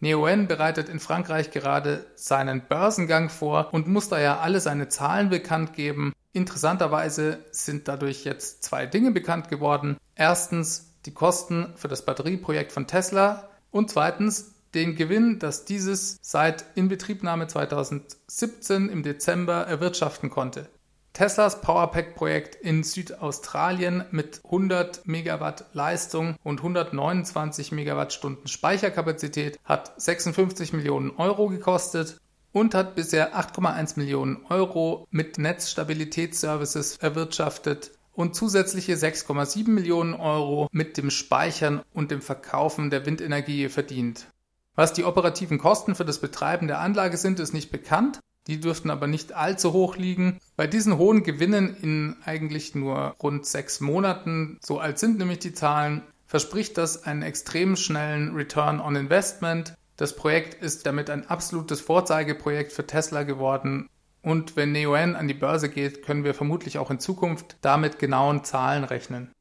Neoen 0.00 0.48
bereitet 0.48 0.88
in 0.88 0.98
Frankreich 0.98 1.50
gerade 1.52 2.06
seinen 2.16 2.62
Börsengang 2.66 3.28
vor 3.28 3.68
und 3.72 3.86
muss 3.86 4.08
da 4.08 4.18
ja 4.18 4.40
alle 4.40 4.60
seine 4.60 4.88
Zahlen 4.88 5.28
bekannt 5.28 5.74
geben. 5.74 6.12
Interessanterweise 6.32 7.38
sind 7.52 7.86
dadurch 7.86 8.24
jetzt 8.24 8.64
zwei 8.64 8.86
Dinge 8.86 9.12
bekannt 9.12 9.48
geworden. 9.48 9.96
Erstens 10.16 10.94
die 11.06 11.14
Kosten 11.14 11.72
für 11.76 11.88
das 11.88 12.04
Batterieprojekt 12.04 12.72
von 12.72 12.86
Tesla 12.86 13.48
und 13.70 13.90
zweitens 13.90 14.54
den 14.74 14.94
Gewinn, 14.96 15.38
dass 15.38 15.64
dieses 15.64 16.18
seit 16.22 16.64
Inbetriebnahme 16.74 17.46
2017 17.46 18.88
im 18.88 19.02
Dezember 19.02 19.66
erwirtschaften 19.66 20.30
konnte. 20.30 20.68
Teslas 21.12 21.60
Powerpack-Projekt 21.60 22.54
in 22.54 22.84
Südaustralien 22.84 24.04
mit 24.12 24.40
100 24.44 25.06
Megawatt 25.06 25.64
Leistung 25.72 26.36
und 26.44 26.60
129 26.60 27.72
Megawattstunden 27.72 28.46
Speicherkapazität 28.46 29.58
hat 29.64 29.92
56 30.00 30.72
Millionen 30.72 31.10
Euro 31.10 31.48
gekostet 31.48 32.20
und 32.52 32.74
hat 32.74 32.94
bisher 32.94 33.36
8,1 33.36 33.98
Millionen 33.98 34.44
Euro 34.48 35.06
mit 35.10 35.38
Netzstabilitätsservices 35.38 36.96
erwirtschaftet 36.98 37.90
und 38.12 38.34
zusätzliche 38.34 38.94
6,7 38.94 39.68
Millionen 39.68 40.14
Euro 40.14 40.68
mit 40.72 40.96
dem 40.96 41.10
Speichern 41.10 41.82
und 41.92 42.10
dem 42.10 42.22
Verkaufen 42.22 42.90
der 42.90 43.04
Windenergie 43.06 43.68
verdient. 43.68 44.26
Was 44.74 44.92
die 44.92 45.04
operativen 45.04 45.58
Kosten 45.58 45.94
für 45.94 46.04
das 46.04 46.20
Betreiben 46.20 46.68
der 46.68 46.80
Anlage 46.80 47.16
sind, 47.16 47.40
ist 47.40 47.52
nicht 47.52 47.70
bekannt. 47.70 48.20
Die 48.46 48.60
dürften 48.60 48.90
aber 48.90 49.06
nicht 49.06 49.32
allzu 49.32 49.72
hoch 49.72 49.96
liegen. 49.96 50.38
Bei 50.56 50.66
diesen 50.66 50.96
hohen 50.96 51.22
Gewinnen 51.22 51.76
in 51.82 52.16
eigentlich 52.24 52.74
nur 52.74 53.14
rund 53.22 53.46
sechs 53.46 53.80
Monaten, 53.80 54.58
so 54.62 54.80
alt 54.80 54.98
sind 54.98 55.18
nämlich 55.18 55.40
die 55.40 55.52
Zahlen, 55.52 56.02
verspricht 56.26 56.78
das 56.78 57.04
einen 57.04 57.22
extrem 57.22 57.76
schnellen 57.76 58.34
Return 58.34 58.80
on 58.80 58.96
Investment. 58.96 59.74
Das 59.96 60.16
Projekt 60.16 60.62
ist 60.62 60.86
damit 60.86 61.10
ein 61.10 61.28
absolutes 61.28 61.80
Vorzeigeprojekt 61.80 62.72
für 62.72 62.86
Tesla 62.86 63.24
geworden. 63.24 63.88
Und 64.22 64.56
wenn 64.56 64.72
NeoN 64.72 65.16
an 65.16 65.28
die 65.28 65.34
Börse 65.34 65.68
geht, 65.68 66.04
können 66.04 66.24
wir 66.24 66.34
vermutlich 66.34 66.78
auch 66.78 66.90
in 66.90 67.00
Zukunft 67.00 67.56
damit 67.60 67.98
genauen 67.98 68.44
Zahlen 68.44 68.84
rechnen. 68.84 69.32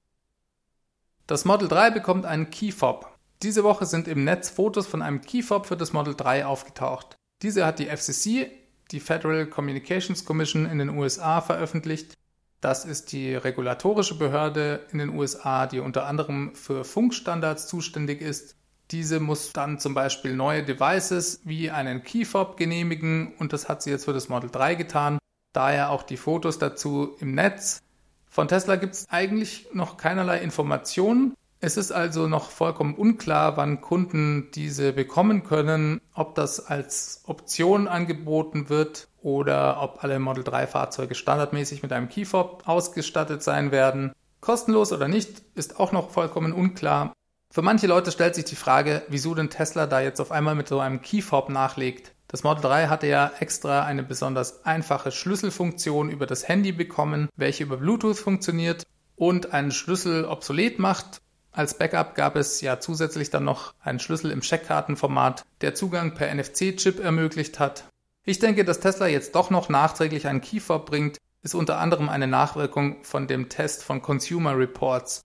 Das 1.28 1.46
Model 1.46 1.68
3 1.68 1.92
bekommt 1.92 2.26
einen 2.26 2.50
Key 2.50 2.72
Fob. 2.72 3.09
Diese 3.42 3.64
Woche 3.64 3.86
sind 3.86 4.10
im 4.10 4.26
Netz 4.26 4.50
Fotos 4.50 4.86
von 4.86 5.02
einem 5.02 5.22
Keyfob 5.22 5.66
für 5.66 5.78
das 5.78 5.94
Model 5.94 6.14
3 6.14 6.46
aufgetaucht. 6.46 7.16
Diese 7.42 7.66
hat 7.66 7.80
die 7.80 7.86
FCC, 7.86 8.52
die 8.92 9.00
Federal 9.00 9.46
Communications 9.46 10.26
Commission 10.26 10.66
in 10.66 10.78
den 10.78 10.90
USA, 10.90 11.40
veröffentlicht. 11.40 12.16
Das 12.60 12.84
ist 12.84 13.14
die 13.14 13.36
regulatorische 13.36 14.18
Behörde 14.18 14.86
in 14.92 15.00
den 15.00 15.12
USA, 15.12 15.68
die 15.68 15.80
unter 15.80 16.06
anderem 16.06 16.54
für 16.54 16.84
Funkstandards 16.84 17.68
zuständig 17.68 18.22
ist. 18.22 18.58
Diese 18.92 19.22
muss 19.22 19.54
dann 19.54 19.80
zum 19.80 19.94
Beispiel 19.94 20.36
neue 20.36 20.64
Devices 20.64 21.40
wie 21.46 21.72
einen 21.72 22.04
Keyfob 22.04 22.58
genehmigen 22.58 23.34
und 23.40 23.54
das 23.54 23.70
hat 23.70 23.82
sie 23.82 23.92
jetzt 23.92 24.04
für 24.04 24.14
das 24.14 24.28
Model 24.28 24.50
3 24.50 24.76
getan. 24.76 25.18
Daher 25.54 25.92
auch 25.92 26.04
die 26.04 26.18
Fotos 26.18 26.60
dazu 26.60 27.16
im 27.22 27.36
Netz. 27.36 27.80
Von 28.28 28.50
Tesla 28.50 28.76
gibt 28.76 28.96
es 28.96 29.10
eigentlich 29.10 29.68
noch 29.72 29.96
keinerlei 29.96 30.42
Informationen. 30.42 31.36
Es 31.62 31.76
ist 31.76 31.92
also 31.92 32.30
noch 32.30 32.52
vollkommen 32.52 32.96
unklar, 32.96 33.58
wann 33.58 33.82
Kunden 33.82 34.50
diese 34.56 34.94
bekommen 34.94 35.44
können, 35.44 36.00
ob 36.14 36.34
das 36.36 36.66
als 36.66 37.24
Option 37.26 37.90
angeboten 37.90 38.70
wird 38.70 39.10
oder 39.22 39.82
ob 39.82 40.02
alle 40.02 40.20
Model 40.20 40.46
3 40.46 40.68
Fahrzeuge 40.68 41.16
standardmäßig 41.16 41.84
mit 41.84 41.92
einem 41.92 42.08
Keyfob 42.08 42.64
ausgestattet 42.66 43.44
sein 43.44 43.74
werden. 43.74 44.14
Kostenlos 44.40 44.94
oder 44.94 45.10
nicht, 45.10 45.42
ist 45.54 45.82
auch 45.82 45.92
noch 45.92 46.12
vollkommen 46.12 46.54
unklar. 46.54 47.12
Für 47.52 47.62
manche 47.62 47.88
Leute 47.88 48.14
stellt 48.14 48.36
sich 48.36 48.46
die 48.46 48.56
Frage, 48.56 49.02
wieso 49.10 49.36
denn 49.36 49.50
Tesla 49.50 49.86
da 49.86 50.00
jetzt 50.00 50.22
auf 50.22 50.32
einmal 50.32 50.56
mit 50.56 50.70
so 50.70 50.80
einem 50.80 51.02
Keyfob 51.02 51.50
nachlegt. 51.50 52.14
Das 52.30 52.44
Model 52.44 52.62
3 52.62 52.88
hatte 52.88 53.08
ja 53.08 53.34
extra 53.38 53.84
eine 53.84 54.04
besonders 54.04 54.64
einfache 54.66 55.12
Schlüsselfunktion 55.12 56.10
über 56.10 56.26
das 56.26 56.48
Handy 56.48 56.72
bekommen, 56.72 57.28
welche 57.36 57.66
über 57.66 57.76
Bluetooth 57.76 58.18
funktioniert 58.18 58.86
und 59.18 59.52
einen 59.52 59.72
Schlüssel 59.72 60.24
obsolet 60.24 60.80
macht 60.80 61.20
als 61.52 61.78
Backup 61.78 62.16
gab 62.16 62.36
es 62.36 62.62
ja 62.62 62.80
zusätzlich 62.80 63.30
dann 63.30 63.44
noch 63.44 63.74
einen 63.82 64.00
Schlüssel 64.00 64.32
im 64.32 64.42
Scheckkartenformat, 64.42 65.44
der 65.62 65.76
Zugang 65.76 66.14
per 66.14 66.34
NFC-Chip 66.34 67.00
ermöglicht 67.00 67.60
hat. 67.60 67.86
Ich 68.24 68.40
denke, 68.40 68.64
dass 68.64 68.80
Tesla 68.80 69.08
jetzt 69.08 69.36
doch 69.36 69.50
noch 69.50 69.70
nachträglich 69.70 70.28
einen 70.28 70.42
Keyfob 70.42 70.86
bringt, 70.86 71.18
ist 71.42 71.56
unter 71.56 71.80
anderem 71.80 72.10
eine 72.10 72.28
Nachwirkung 72.28 73.04
von 73.04 73.28
dem 73.28 73.50
Test 73.50 73.84
von 73.84 74.02
Consumer 74.02 74.58
Reports. 74.58 75.24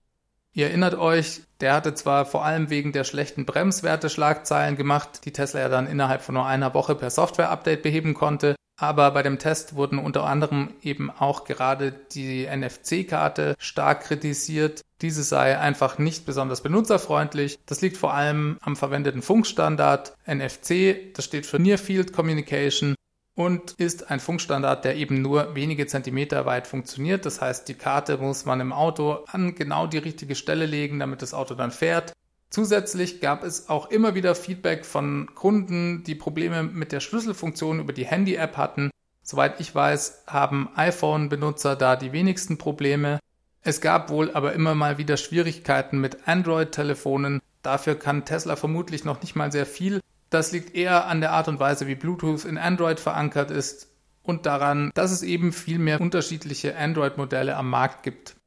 Ihr 0.53 0.67
erinnert 0.67 0.95
euch, 0.95 1.41
der 1.59 1.73
hatte 1.73 1.93
zwar 1.93 2.25
vor 2.25 2.45
allem 2.45 2.69
wegen 2.69 2.93
der 2.93 3.03
schlechten 3.03 3.45
Bremswerte 3.45 4.09
Schlagzeilen 4.09 4.77
gemacht, 4.77 5.25
die 5.25 5.33
Tesla 5.33 5.59
ja 5.59 5.69
dann 5.69 5.85
innerhalb 5.85 6.21
von 6.21 6.35
nur 6.35 6.45
einer 6.45 6.73
Woche 6.73 6.95
per 6.95 7.09
Software-Update 7.09 7.83
beheben 7.83 8.13
konnte, 8.13 8.54
aber 8.77 9.11
bei 9.11 9.23
dem 9.23 9.39
Test 9.39 9.75
wurden 9.75 9.99
unter 9.99 10.25
anderem 10.25 10.73
eben 10.81 11.09
auch 11.09 11.45
gerade 11.45 11.93
die 12.11 12.45
NFC-Karte 12.45 13.55
stark 13.57 14.03
kritisiert. 14.03 14.81
Diese 15.01 15.23
sei 15.23 15.57
einfach 15.57 15.97
nicht 15.97 16.25
besonders 16.25 16.61
benutzerfreundlich. 16.61 17.59
Das 17.65 17.81
liegt 17.81 17.97
vor 17.97 18.13
allem 18.13 18.57
am 18.61 18.75
verwendeten 18.75 19.21
Funkstandard 19.21 20.15
NFC. 20.25 21.13
Das 21.13 21.25
steht 21.25 21.45
für 21.45 21.59
Near 21.59 21.77
Field 21.77 22.11
Communication 22.11 22.95
und 23.35 23.73
ist 23.73 24.09
ein 24.09 24.19
Funkstandard, 24.19 24.85
der 24.85 24.95
eben 24.95 25.21
nur 25.21 25.55
wenige 25.55 25.87
Zentimeter 25.87 26.45
weit 26.45 26.67
funktioniert. 26.67 27.25
Das 27.25 27.41
heißt, 27.41 27.67
die 27.67 27.73
Karte 27.73 28.17
muss 28.17 28.45
man 28.45 28.61
im 28.61 28.73
Auto 28.73 29.25
an 29.27 29.55
genau 29.55 29.87
die 29.87 29.97
richtige 29.97 30.35
Stelle 30.35 30.65
legen, 30.65 30.99
damit 30.99 31.21
das 31.21 31.33
Auto 31.33 31.53
dann 31.55 31.71
fährt. 31.71 32.13
Zusätzlich 32.55 33.19
gab 33.19 33.43
es 33.43 33.67
auch 33.67 33.91
immer 33.91 34.15
wieder 34.15 34.33
Feedback 34.33 34.85
von 34.85 35.29
Kunden, 35.35 36.05
die 36.05 36.15
Probleme 36.15 36.63
mit 36.63 36.93
der 36.93 37.01
Schlüsselfunktion 37.01 37.81
über 37.81 37.91
die 37.91 38.05
Handy-App 38.05 38.55
hatten. 38.55 38.91
Soweit 39.23 39.59
ich 39.59 39.75
weiß, 39.75 40.23
haben 40.25 40.69
iPhone-Benutzer 40.73 41.75
da 41.75 41.97
die 41.97 42.13
wenigsten 42.13 42.57
Probleme. 42.57 43.19
Es 43.61 43.81
gab 43.81 44.09
wohl 44.09 44.31
aber 44.31 44.53
immer 44.53 44.73
mal 44.73 44.97
wieder 44.97 45.17
Schwierigkeiten 45.17 45.99
mit 45.99 46.29
Android-Telefonen. 46.29 47.41
Dafür 47.61 47.95
kann 47.95 48.23
Tesla 48.23 48.55
vermutlich 48.55 49.03
noch 49.03 49.21
nicht 49.21 49.35
mal 49.35 49.51
sehr 49.51 49.65
viel. 49.65 49.99
Das 50.29 50.53
liegt 50.53 50.73
eher 50.73 51.07
an 51.07 51.19
der 51.19 51.33
Art 51.33 51.49
und 51.49 51.59
Weise, 51.59 51.87
wie 51.87 51.95
Bluetooth 51.95 52.45
in 52.45 52.57
Android 52.57 53.01
verankert 53.01 53.51
ist 53.51 53.89
und 54.23 54.45
daran, 54.45 54.91
dass 54.93 55.11
es 55.11 55.23
eben 55.23 55.51
viel 55.51 55.77
mehr 55.77 55.99
unterschiedliche 55.99 56.77
Android-Modelle 56.77 57.57
am 57.57 57.69
Markt 57.69 58.03
gibt. 58.03 58.37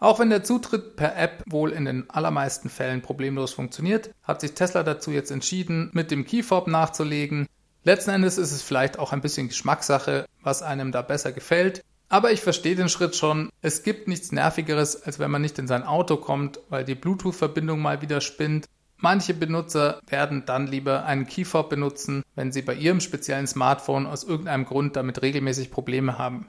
Auch 0.00 0.18
wenn 0.18 0.30
der 0.30 0.42
Zutritt 0.42 0.96
per 0.96 1.14
App 1.16 1.44
wohl 1.46 1.72
in 1.72 1.84
den 1.84 2.08
allermeisten 2.08 2.70
Fällen 2.70 3.02
problemlos 3.02 3.52
funktioniert, 3.52 4.10
hat 4.22 4.40
sich 4.40 4.52
Tesla 4.52 4.82
dazu 4.82 5.10
jetzt 5.10 5.30
entschieden, 5.30 5.90
mit 5.92 6.10
dem 6.10 6.24
Keyfob 6.24 6.68
nachzulegen. 6.68 7.46
Letzten 7.84 8.10
Endes 8.10 8.38
ist 8.38 8.52
es 8.52 8.62
vielleicht 8.62 8.98
auch 8.98 9.12
ein 9.12 9.20
bisschen 9.20 9.48
Geschmackssache, 9.48 10.24
was 10.42 10.62
einem 10.62 10.90
da 10.90 11.02
besser 11.02 11.32
gefällt. 11.32 11.84
Aber 12.08 12.32
ich 12.32 12.40
verstehe 12.40 12.76
den 12.76 12.88
Schritt 12.88 13.14
schon. 13.14 13.50
Es 13.60 13.82
gibt 13.82 14.08
nichts 14.08 14.32
Nervigeres, 14.32 15.02
als 15.02 15.18
wenn 15.18 15.30
man 15.30 15.42
nicht 15.42 15.58
in 15.58 15.68
sein 15.68 15.84
Auto 15.84 16.16
kommt, 16.16 16.60
weil 16.70 16.84
die 16.84 16.94
Bluetooth-Verbindung 16.94 17.80
mal 17.80 18.00
wieder 18.00 18.22
spinnt. 18.22 18.66
Manche 18.96 19.34
Benutzer 19.34 20.00
werden 20.08 20.44
dann 20.46 20.66
lieber 20.66 21.04
einen 21.04 21.26
Keyfob 21.26 21.68
benutzen, 21.68 22.22
wenn 22.34 22.52
sie 22.52 22.62
bei 22.62 22.74
ihrem 22.74 23.00
speziellen 23.00 23.46
Smartphone 23.46 24.06
aus 24.06 24.24
irgendeinem 24.24 24.64
Grund 24.64 24.96
damit 24.96 25.20
regelmäßig 25.20 25.70
Probleme 25.70 26.18
haben. 26.18 26.46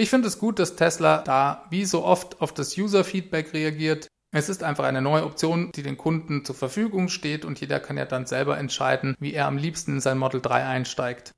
Ich 0.00 0.08
finde 0.08 0.28
es 0.28 0.38
gut, 0.38 0.58
dass 0.58 0.76
Tesla 0.76 1.18
da 1.18 1.66
wie 1.68 1.84
so 1.84 2.02
oft 2.02 2.40
auf 2.40 2.54
das 2.54 2.74
User-Feedback 2.74 3.52
reagiert. 3.52 4.06
Es 4.32 4.48
ist 4.48 4.62
einfach 4.62 4.84
eine 4.84 5.02
neue 5.02 5.26
Option, 5.26 5.72
die 5.72 5.82
den 5.82 5.98
Kunden 5.98 6.42
zur 6.42 6.54
Verfügung 6.54 7.10
steht 7.10 7.44
und 7.44 7.60
jeder 7.60 7.80
kann 7.80 7.98
ja 7.98 8.06
dann 8.06 8.24
selber 8.24 8.56
entscheiden, 8.56 9.14
wie 9.20 9.34
er 9.34 9.46
am 9.46 9.58
liebsten 9.58 9.96
in 9.96 10.00
sein 10.00 10.16
Model 10.16 10.40
3 10.40 10.64
einsteigt. 10.64 11.34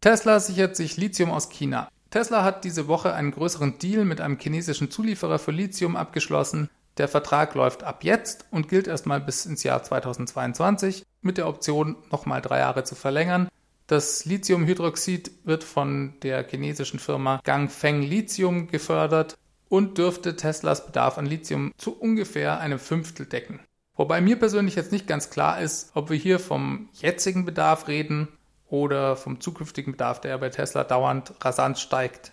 Tesla 0.00 0.40
sichert 0.40 0.74
sich 0.74 0.96
Lithium 0.96 1.30
aus 1.30 1.48
China. 1.48 1.88
Tesla 2.10 2.42
hat 2.42 2.64
diese 2.64 2.88
Woche 2.88 3.14
einen 3.14 3.30
größeren 3.30 3.78
Deal 3.78 4.04
mit 4.04 4.20
einem 4.20 4.40
chinesischen 4.40 4.90
Zulieferer 4.90 5.38
für 5.38 5.52
Lithium 5.52 5.94
abgeschlossen. 5.94 6.70
Der 6.98 7.06
Vertrag 7.06 7.54
läuft 7.54 7.84
ab 7.84 8.02
jetzt 8.02 8.46
und 8.50 8.68
gilt 8.68 8.88
erstmal 8.88 9.20
bis 9.20 9.46
ins 9.46 9.62
Jahr 9.62 9.80
2022 9.80 11.04
mit 11.22 11.38
der 11.38 11.46
Option, 11.46 11.94
nochmal 12.10 12.42
drei 12.42 12.58
Jahre 12.58 12.82
zu 12.82 12.96
verlängern. 12.96 13.48
Das 13.90 14.24
Lithiumhydroxid 14.24 15.32
wird 15.42 15.64
von 15.64 16.14
der 16.22 16.46
chinesischen 16.48 17.00
Firma 17.00 17.40
Gangfeng 17.42 18.02
Lithium 18.02 18.68
gefördert 18.68 19.36
und 19.68 19.98
dürfte 19.98 20.36
Teslas 20.36 20.86
Bedarf 20.86 21.18
an 21.18 21.26
Lithium 21.26 21.72
zu 21.76 21.98
ungefähr 21.98 22.60
einem 22.60 22.78
Fünftel 22.78 23.26
decken. 23.26 23.58
Wobei 23.96 24.20
mir 24.20 24.38
persönlich 24.38 24.76
jetzt 24.76 24.92
nicht 24.92 25.08
ganz 25.08 25.28
klar 25.28 25.60
ist, 25.60 25.90
ob 25.94 26.08
wir 26.08 26.16
hier 26.16 26.38
vom 26.38 26.88
jetzigen 26.92 27.44
Bedarf 27.44 27.88
reden 27.88 28.28
oder 28.68 29.16
vom 29.16 29.40
zukünftigen 29.40 29.90
Bedarf, 29.94 30.20
der 30.20 30.38
bei 30.38 30.50
Tesla 30.50 30.84
dauernd 30.84 31.34
rasant 31.40 31.80
steigt. 31.80 32.30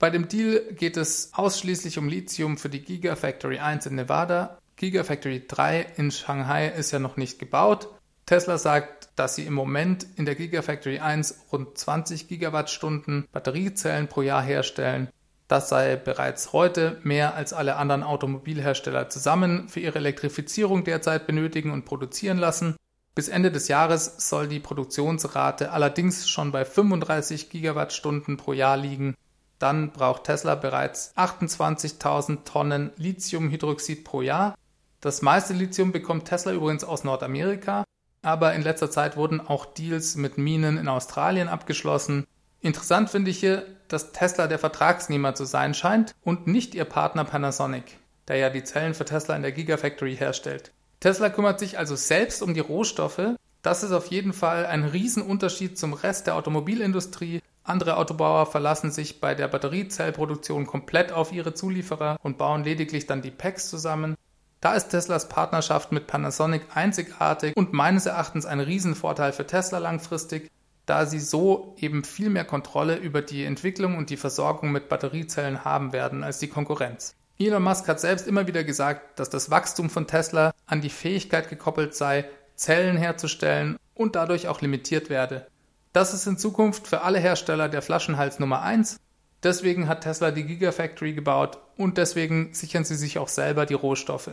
Bei 0.00 0.10
dem 0.10 0.26
Deal 0.26 0.58
geht 0.72 0.96
es 0.96 1.30
ausschließlich 1.34 1.98
um 1.98 2.08
Lithium 2.08 2.58
für 2.58 2.68
die 2.68 2.82
Gigafactory 2.82 3.60
1 3.60 3.86
in 3.86 3.94
Nevada. 3.94 4.58
Gigafactory 4.74 5.44
3 5.46 5.86
in 5.98 6.10
Shanghai 6.10 6.66
ist 6.66 6.90
ja 6.90 6.98
noch 6.98 7.16
nicht 7.16 7.38
gebaut. 7.38 7.95
Tesla 8.26 8.58
sagt, 8.58 9.10
dass 9.14 9.36
sie 9.36 9.46
im 9.46 9.54
Moment 9.54 10.04
in 10.16 10.26
der 10.26 10.34
Gigafactory 10.34 10.98
1 10.98 11.44
rund 11.52 11.78
20 11.78 12.26
Gigawattstunden 12.26 13.28
Batteriezellen 13.30 14.08
pro 14.08 14.20
Jahr 14.22 14.42
herstellen. 14.42 15.08
Das 15.46 15.68
sei 15.68 15.94
bereits 15.94 16.52
heute 16.52 16.98
mehr 17.04 17.36
als 17.36 17.52
alle 17.52 17.76
anderen 17.76 18.02
Automobilhersteller 18.02 19.08
zusammen 19.10 19.68
für 19.68 19.78
ihre 19.78 19.98
Elektrifizierung 19.98 20.82
derzeit 20.82 21.28
benötigen 21.28 21.70
und 21.70 21.84
produzieren 21.84 22.38
lassen. 22.38 22.74
Bis 23.14 23.28
Ende 23.28 23.52
des 23.52 23.68
Jahres 23.68 24.28
soll 24.28 24.48
die 24.48 24.58
Produktionsrate 24.58 25.70
allerdings 25.70 26.28
schon 26.28 26.50
bei 26.50 26.64
35 26.64 27.48
Gigawattstunden 27.48 28.36
pro 28.36 28.52
Jahr 28.54 28.76
liegen. 28.76 29.14
Dann 29.60 29.92
braucht 29.92 30.24
Tesla 30.24 30.56
bereits 30.56 31.16
28.000 31.16 32.42
Tonnen 32.42 32.90
Lithiumhydroxid 32.96 34.04
pro 34.04 34.20
Jahr. 34.20 34.56
Das 35.00 35.22
meiste 35.22 35.54
Lithium 35.54 35.92
bekommt 35.92 36.24
Tesla 36.24 36.52
übrigens 36.52 36.82
aus 36.82 37.04
Nordamerika 37.04 37.84
aber 38.26 38.54
in 38.54 38.62
letzter 38.62 38.90
Zeit 38.90 39.16
wurden 39.16 39.40
auch 39.40 39.66
Deals 39.66 40.16
mit 40.16 40.36
Minen 40.36 40.78
in 40.78 40.88
Australien 40.88 41.48
abgeschlossen. 41.48 42.26
Interessant 42.60 43.08
finde 43.08 43.30
ich 43.30 43.38
hier, 43.38 43.64
dass 43.86 44.10
Tesla 44.10 44.48
der 44.48 44.58
Vertragsnehmer 44.58 45.36
zu 45.36 45.44
sein 45.44 45.74
scheint 45.74 46.12
und 46.24 46.48
nicht 46.48 46.74
ihr 46.74 46.86
Partner 46.86 47.24
Panasonic, 47.24 47.98
der 48.26 48.36
ja 48.38 48.50
die 48.50 48.64
Zellen 48.64 48.94
für 48.94 49.04
Tesla 49.04 49.36
in 49.36 49.42
der 49.42 49.52
Gigafactory 49.52 50.16
herstellt. 50.16 50.72
Tesla 50.98 51.30
kümmert 51.30 51.60
sich 51.60 51.78
also 51.78 51.94
selbst 51.94 52.42
um 52.42 52.52
die 52.52 52.60
Rohstoffe. 52.60 53.36
Das 53.62 53.84
ist 53.84 53.92
auf 53.92 54.08
jeden 54.08 54.32
Fall 54.32 54.66
ein 54.66 54.82
Riesenunterschied 54.82 55.78
zum 55.78 55.92
Rest 55.92 56.26
der 56.26 56.34
Automobilindustrie. 56.34 57.42
Andere 57.62 57.96
Autobauer 57.96 58.46
verlassen 58.46 58.90
sich 58.90 59.20
bei 59.20 59.36
der 59.36 59.46
Batteriezellproduktion 59.46 60.66
komplett 60.66 61.12
auf 61.12 61.30
ihre 61.32 61.54
Zulieferer 61.54 62.18
und 62.24 62.38
bauen 62.38 62.64
lediglich 62.64 63.06
dann 63.06 63.22
die 63.22 63.30
Packs 63.30 63.70
zusammen. 63.70 64.16
Da 64.66 64.74
ist 64.74 64.88
Teslas 64.88 65.28
Partnerschaft 65.28 65.92
mit 65.92 66.08
Panasonic 66.08 66.62
einzigartig 66.74 67.56
und 67.56 67.72
meines 67.72 68.06
Erachtens 68.06 68.46
ein 68.46 68.58
Riesenvorteil 68.58 69.32
für 69.32 69.46
Tesla 69.46 69.78
langfristig, 69.78 70.50
da 70.86 71.06
sie 71.06 71.20
so 71.20 71.76
eben 71.78 72.02
viel 72.02 72.30
mehr 72.30 72.44
Kontrolle 72.44 72.96
über 72.96 73.22
die 73.22 73.44
Entwicklung 73.44 73.96
und 73.96 74.10
die 74.10 74.16
Versorgung 74.16 74.72
mit 74.72 74.88
Batteriezellen 74.88 75.64
haben 75.64 75.92
werden 75.92 76.24
als 76.24 76.40
die 76.40 76.48
Konkurrenz. 76.48 77.14
Elon 77.38 77.62
Musk 77.62 77.86
hat 77.86 78.00
selbst 78.00 78.26
immer 78.26 78.48
wieder 78.48 78.64
gesagt, 78.64 79.20
dass 79.20 79.30
das 79.30 79.52
Wachstum 79.52 79.88
von 79.88 80.08
Tesla 80.08 80.52
an 80.66 80.80
die 80.80 80.90
Fähigkeit 80.90 81.48
gekoppelt 81.48 81.94
sei, 81.94 82.24
Zellen 82.56 82.96
herzustellen 82.96 83.76
und 83.94 84.16
dadurch 84.16 84.48
auch 84.48 84.62
limitiert 84.62 85.10
werde. 85.10 85.46
Das 85.92 86.12
ist 86.12 86.26
in 86.26 86.38
Zukunft 86.38 86.88
für 86.88 87.02
alle 87.02 87.20
Hersteller 87.20 87.68
der 87.68 87.82
Flaschenhals 87.82 88.40
Nummer 88.40 88.62
1 88.62 88.98
Deswegen 89.42 89.86
hat 89.86 90.00
Tesla 90.00 90.32
die 90.32 90.44
Gigafactory 90.44 91.12
gebaut 91.12 91.58
und 91.76 91.98
deswegen 91.98 92.52
sichern 92.52 92.84
sie 92.84 92.96
sich 92.96 93.18
auch 93.18 93.28
selber 93.28 93.64
die 93.64 93.74
Rohstoffe. 93.74 94.30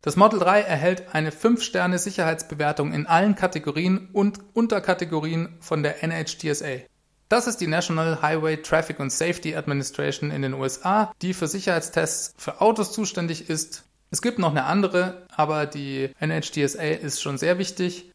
Das 0.00 0.14
Model 0.14 0.38
3 0.38 0.60
erhält 0.60 1.12
eine 1.12 1.30
5-Sterne 1.30 1.98
Sicherheitsbewertung 1.98 2.92
in 2.92 3.06
allen 3.06 3.34
Kategorien 3.34 4.08
und 4.12 4.38
Unterkategorien 4.54 5.56
von 5.58 5.82
der 5.82 6.04
NHTSA. 6.04 6.84
Das 7.28 7.48
ist 7.48 7.60
die 7.60 7.66
National 7.66 8.22
Highway 8.22 8.58
Traffic 8.58 9.00
and 9.00 9.10
Safety 9.10 9.56
Administration 9.56 10.30
in 10.30 10.42
den 10.42 10.54
USA, 10.54 11.12
die 11.20 11.34
für 11.34 11.48
Sicherheitstests 11.48 12.32
für 12.38 12.60
Autos 12.60 12.92
zuständig 12.92 13.50
ist. 13.50 13.84
Es 14.10 14.22
gibt 14.22 14.38
noch 14.38 14.50
eine 14.50 14.64
andere, 14.64 15.26
aber 15.34 15.66
die 15.66 16.10
NHTSA 16.20 16.82
ist 16.82 17.20
schon 17.20 17.36
sehr 17.36 17.58
wichtig. 17.58 18.12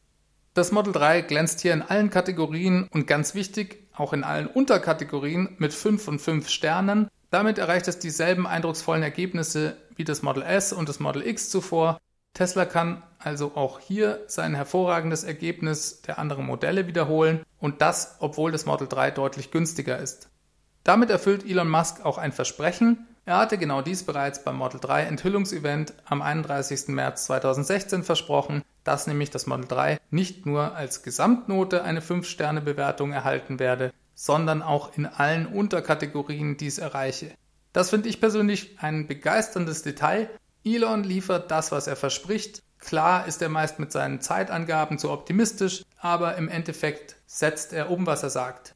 Das 0.53 0.71
Model 0.71 0.93
3 0.93 1.21
glänzt 1.21 1.59
hier 1.59 1.73
in 1.73 1.81
allen 1.81 2.09
Kategorien 2.09 2.87
und 2.91 3.07
ganz 3.07 3.35
wichtig, 3.35 3.87
auch 3.93 4.13
in 4.13 4.23
allen 4.23 4.47
Unterkategorien 4.47 5.55
mit 5.57 5.73
5 5.73 6.01
von 6.01 6.17
5 6.17 6.47
Sternen. 6.47 7.09
Damit 7.33 7.57
erreicht 7.57 7.87
es 7.87 7.97
dieselben 7.97 8.45
eindrucksvollen 8.45 9.01
Ergebnisse 9.01 9.75
wie 9.95 10.03
das 10.03 10.21
Model 10.21 10.43
S 10.43 10.71
und 10.71 10.87
das 10.87 10.99
Model 10.99 11.25
X 11.25 11.49
zuvor. 11.49 11.99
Tesla 12.35 12.65
kann 12.65 13.01
also 13.17 13.53
auch 13.55 13.79
hier 13.79 14.19
sein 14.27 14.53
hervorragendes 14.53 15.23
Ergebnis 15.23 16.03
der 16.03 16.19
anderen 16.19 16.45
Modelle 16.45 16.85
wiederholen 16.85 17.43
und 17.59 17.81
das, 17.81 18.17
obwohl 18.19 18.51
das 18.51 18.67
Model 18.67 18.87
3 18.87 19.09
deutlich 19.09 19.49
günstiger 19.49 19.97
ist. 19.97 20.29
Damit 20.83 21.09
erfüllt 21.09 21.43
Elon 21.43 21.71
Musk 21.71 22.05
auch 22.05 22.19
ein 22.19 22.33
Versprechen, 22.33 23.07
er 23.25 23.37
hatte 23.37 23.57
genau 23.57 23.81
dies 23.81 24.03
bereits 24.03 24.43
beim 24.43 24.57
Model 24.57 24.79
3 24.79 25.03
Enthüllungsevent 25.05 25.95
am 26.05 26.21
31. 26.21 26.89
März 26.89 27.25
2016 27.25 28.03
versprochen, 28.03 28.61
dass 28.83 29.07
nämlich 29.07 29.31
das 29.31 29.47
Model 29.47 29.65
3 29.65 29.97
nicht 30.11 30.45
nur 30.45 30.75
als 30.75 31.01
Gesamtnote 31.01 31.83
eine 31.83 32.01
5-Sterne-Bewertung 32.01 33.11
erhalten 33.11 33.57
werde, 33.57 33.91
sondern 34.15 34.61
auch 34.61 34.97
in 34.97 35.05
allen 35.05 35.47
Unterkategorien 35.47 36.57
dies 36.57 36.77
erreiche. 36.77 37.31
Das 37.73 37.89
finde 37.89 38.09
ich 38.09 38.21
persönlich 38.21 38.77
ein 38.79 39.07
begeisterndes 39.07 39.81
Detail. 39.81 40.29
Elon 40.63 41.03
liefert 41.03 41.51
das, 41.51 41.71
was 41.71 41.87
er 41.87 41.95
verspricht. 41.95 42.61
Klar 42.79 43.27
ist 43.27 43.41
er 43.41 43.49
meist 43.49 43.79
mit 43.79 43.91
seinen 43.91 44.21
Zeitangaben 44.21 44.99
zu 44.99 45.09
optimistisch, 45.09 45.83
aber 45.97 46.35
im 46.35 46.49
Endeffekt 46.49 47.15
setzt 47.25 47.73
er 47.73 47.89
um, 47.89 48.05
was 48.05 48.23
er 48.23 48.29
sagt. 48.29 48.75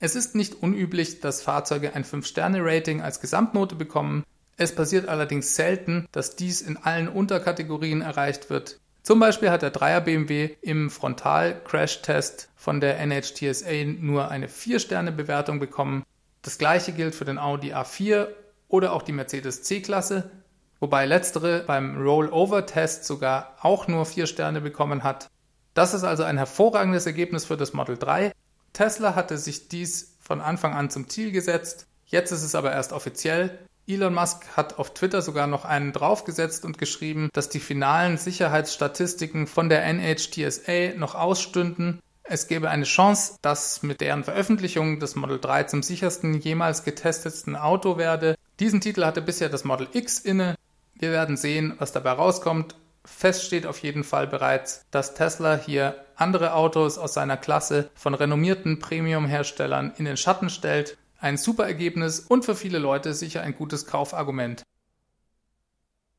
Es 0.00 0.14
ist 0.14 0.36
nicht 0.36 0.62
unüblich, 0.62 1.20
dass 1.20 1.42
Fahrzeuge 1.42 1.94
ein 1.94 2.04
5-Sterne-Rating 2.04 3.02
als 3.02 3.20
Gesamtnote 3.20 3.74
bekommen. 3.74 4.22
Es 4.56 4.74
passiert 4.74 5.08
allerdings 5.08 5.56
selten, 5.56 6.06
dass 6.12 6.36
dies 6.36 6.60
in 6.60 6.76
allen 6.76 7.08
Unterkategorien 7.08 8.02
erreicht 8.02 8.50
wird. 8.50 8.78
Zum 9.08 9.20
Beispiel 9.20 9.50
hat 9.50 9.62
der 9.62 9.72
3er 9.72 10.00
BMW 10.00 10.56
im 10.60 10.90
Frontal-Crash-Test 10.90 12.50
von 12.56 12.78
der 12.78 12.98
NHTSA 13.06 13.86
nur 13.98 14.30
eine 14.30 14.48
4-Sterne-Bewertung 14.48 15.60
bekommen. 15.60 16.04
Das 16.42 16.58
gleiche 16.58 16.92
gilt 16.92 17.14
für 17.14 17.24
den 17.24 17.38
Audi 17.38 17.72
A4 17.72 18.26
oder 18.68 18.92
auch 18.92 19.00
die 19.00 19.12
Mercedes 19.12 19.62
C-Klasse, 19.62 20.30
wobei 20.78 21.06
letztere 21.06 21.60
beim 21.60 21.96
Rollover-Test 21.96 23.06
sogar 23.06 23.56
auch 23.62 23.88
nur 23.88 24.04
4 24.04 24.26
Sterne 24.26 24.60
bekommen 24.60 25.04
hat. 25.04 25.30
Das 25.72 25.94
ist 25.94 26.04
also 26.04 26.24
ein 26.24 26.36
hervorragendes 26.36 27.06
Ergebnis 27.06 27.46
für 27.46 27.56
das 27.56 27.72
Model 27.72 27.96
3 27.96 28.32
Tesla 28.74 29.14
hatte 29.14 29.38
sich 29.38 29.68
dies 29.68 30.18
von 30.20 30.42
Anfang 30.42 30.74
an 30.74 30.90
zum 30.90 31.08
Ziel 31.08 31.32
gesetzt, 31.32 31.86
jetzt 32.04 32.30
ist 32.30 32.42
es 32.42 32.54
aber 32.54 32.72
erst 32.72 32.92
offiziell. 32.92 33.58
Elon 33.88 34.12
Musk 34.12 34.46
hat 34.54 34.78
auf 34.78 34.92
Twitter 34.92 35.22
sogar 35.22 35.46
noch 35.46 35.64
einen 35.64 35.92
draufgesetzt 35.92 36.66
und 36.66 36.76
geschrieben, 36.76 37.30
dass 37.32 37.48
die 37.48 37.58
finalen 37.58 38.18
Sicherheitsstatistiken 38.18 39.46
von 39.46 39.70
der 39.70 39.82
NHTSA 39.86 40.98
noch 40.98 41.14
ausstünden. 41.14 42.02
Es 42.22 42.48
gäbe 42.48 42.68
eine 42.68 42.84
Chance, 42.84 43.38
dass 43.40 43.82
mit 43.82 44.02
deren 44.02 44.24
Veröffentlichung 44.24 45.00
das 45.00 45.16
Model 45.16 45.40
3 45.40 45.64
zum 45.64 45.82
sichersten 45.82 46.34
jemals 46.34 46.84
getestetsten 46.84 47.56
Auto 47.56 47.96
werde. 47.96 48.34
Diesen 48.60 48.82
Titel 48.82 49.06
hatte 49.06 49.22
bisher 49.22 49.48
das 49.48 49.64
Model 49.64 49.88
X 49.94 50.18
inne. 50.18 50.54
Wir 50.94 51.10
werden 51.10 51.38
sehen, 51.38 51.72
was 51.78 51.92
dabei 51.92 52.12
rauskommt. 52.12 52.74
Fest 53.06 53.44
steht 53.44 53.66
auf 53.66 53.78
jeden 53.78 54.04
Fall 54.04 54.26
bereits, 54.26 54.84
dass 54.90 55.14
Tesla 55.14 55.56
hier 55.56 56.04
andere 56.14 56.52
Autos 56.52 56.98
aus 56.98 57.14
seiner 57.14 57.38
Klasse 57.38 57.88
von 57.94 58.12
renommierten 58.12 58.80
Premium-Herstellern 58.80 59.94
in 59.96 60.04
den 60.04 60.18
Schatten 60.18 60.50
stellt. 60.50 60.98
Ein 61.20 61.36
super 61.36 61.66
Ergebnis 61.66 62.20
und 62.20 62.44
für 62.44 62.54
viele 62.54 62.78
Leute 62.78 63.12
sicher 63.12 63.42
ein 63.42 63.56
gutes 63.56 63.86
Kaufargument. 63.86 64.62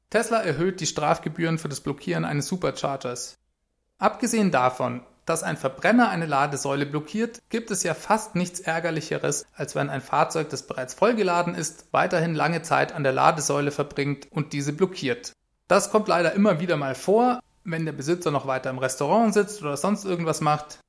Tesla 0.10 0.42
erhöht 0.42 0.82
die 0.82 0.88
Strafgebühren 0.88 1.58
für 1.58 1.70
das 1.70 1.80
Blockieren 1.80 2.26
eines 2.26 2.48
Superchargers. 2.48 3.38
Abgesehen 3.98 4.52
davon, 4.52 5.02
dass 5.26 5.44
ein 5.44 5.56
Verbrenner 5.56 6.10
eine 6.10 6.26
Ladesäule 6.26 6.86
blockiert, 6.86 7.40
gibt 7.50 7.72
es 7.72 7.84
ja 7.84 7.94
fast 7.94 8.36
nichts 8.36 8.60
Ärgerlicheres, 8.60 9.46
als 9.56 9.74
wenn 9.74 9.90
ein 9.90 10.02
Fahrzeug, 10.02 10.50
das 10.50 10.68
bereits 10.68 10.96
vollgeladen 10.96 11.56
ist, 11.56 11.86
weiterhin 11.92 12.36
lange 12.36 12.62
Zeit 12.64 12.92
an 12.92 13.04
der 13.04 13.14
Ladesäule 13.14 13.72
verbringt 13.72 14.28
und 14.32 14.52
diese 14.52 14.74
blockiert. 14.74 15.32
Das 15.70 15.92
kommt 15.92 16.10
leider 16.10 16.34
immer 16.34 16.60
wieder 16.60 16.76
mal 16.76 16.96
vor, 16.96 17.40
wenn 17.64 17.86
der 17.86 17.94
Besitzer 17.94 18.32
noch 18.32 18.48
weiter 18.48 18.70
im 18.70 18.80
Restaurant 18.80 19.34
sitzt 19.34 19.62
oder 19.62 19.78
sonst 19.78 20.04
irgendwas 20.04 20.42
macht. 20.42 20.80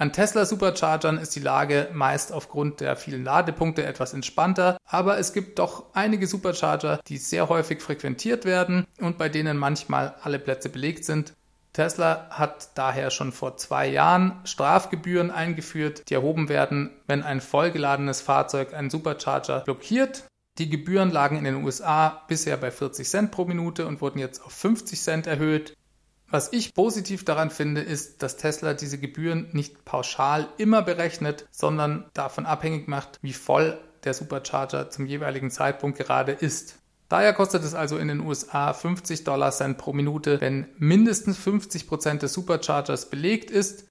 An 0.00 0.12
Tesla 0.12 0.44
Superchargern 0.44 1.18
ist 1.18 1.34
die 1.34 1.40
Lage 1.40 1.88
meist 1.92 2.32
aufgrund 2.32 2.78
der 2.78 2.94
vielen 2.94 3.24
Ladepunkte 3.24 3.84
etwas 3.84 4.14
entspannter, 4.14 4.78
aber 4.84 5.18
es 5.18 5.32
gibt 5.32 5.58
doch 5.58 5.86
einige 5.92 6.28
Supercharger, 6.28 7.00
die 7.08 7.16
sehr 7.16 7.48
häufig 7.48 7.82
frequentiert 7.82 8.44
werden 8.44 8.86
und 9.00 9.18
bei 9.18 9.28
denen 9.28 9.56
manchmal 9.56 10.14
alle 10.22 10.38
Plätze 10.38 10.68
belegt 10.68 11.04
sind. 11.04 11.32
Tesla 11.72 12.28
hat 12.30 12.78
daher 12.78 13.10
schon 13.10 13.32
vor 13.32 13.56
zwei 13.56 13.88
Jahren 13.88 14.40
Strafgebühren 14.44 15.32
eingeführt, 15.32 16.08
die 16.08 16.14
erhoben 16.14 16.48
werden, 16.48 16.90
wenn 17.08 17.24
ein 17.24 17.40
vollgeladenes 17.40 18.20
Fahrzeug 18.20 18.74
einen 18.74 18.90
Supercharger 18.90 19.62
blockiert. 19.62 20.28
Die 20.58 20.70
Gebühren 20.70 21.10
lagen 21.10 21.38
in 21.38 21.44
den 21.44 21.64
USA 21.64 22.22
bisher 22.28 22.56
bei 22.56 22.70
40 22.70 23.08
Cent 23.08 23.30
pro 23.32 23.46
Minute 23.46 23.84
und 23.84 24.00
wurden 24.00 24.20
jetzt 24.20 24.44
auf 24.44 24.52
50 24.52 25.00
Cent 25.00 25.26
erhöht. 25.26 25.74
Was 26.30 26.52
ich 26.52 26.74
positiv 26.74 27.24
daran 27.24 27.50
finde, 27.50 27.80
ist, 27.80 28.22
dass 28.22 28.36
Tesla 28.36 28.74
diese 28.74 28.98
Gebühren 28.98 29.48
nicht 29.52 29.86
pauschal 29.86 30.48
immer 30.58 30.82
berechnet, 30.82 31.46
sondern 31.50 32.04
davon 32.12 32.44
abhängig 32.44 32.86
macht, 32.86 33.18
wie 33.22 33.32
voll 33.32 33.78
der 34.04 34.12
Supercharger 34.12 34.90
zum 34.90 35.06
jeweiligen 35.06 35.50
Zeitpunkt 35.50 35.98
gerade 35.98 36.32
ist. 36.32 36.78
Daher 37.08 37.32
kostet 37.32 37.64
es 37.64 37.74
also 37.74 37.96
in 37.96 38.08
den 38.08 38.20
USA 38.20 38.74
50 38.74 39.24
Dollar 39.24 39.50
Cent 39.52 39.78
pro 39.78 39.94
Minute, 39.94 40.38
wenn 40.42 40.68
mindestens 40.76 41.38
50 41.38 41.86
Prozent 41.88 42.22
des 42.22 42.34
Superchargers 42.34 43.08
belegt 43.08 43.50
ist. 43.50 43.86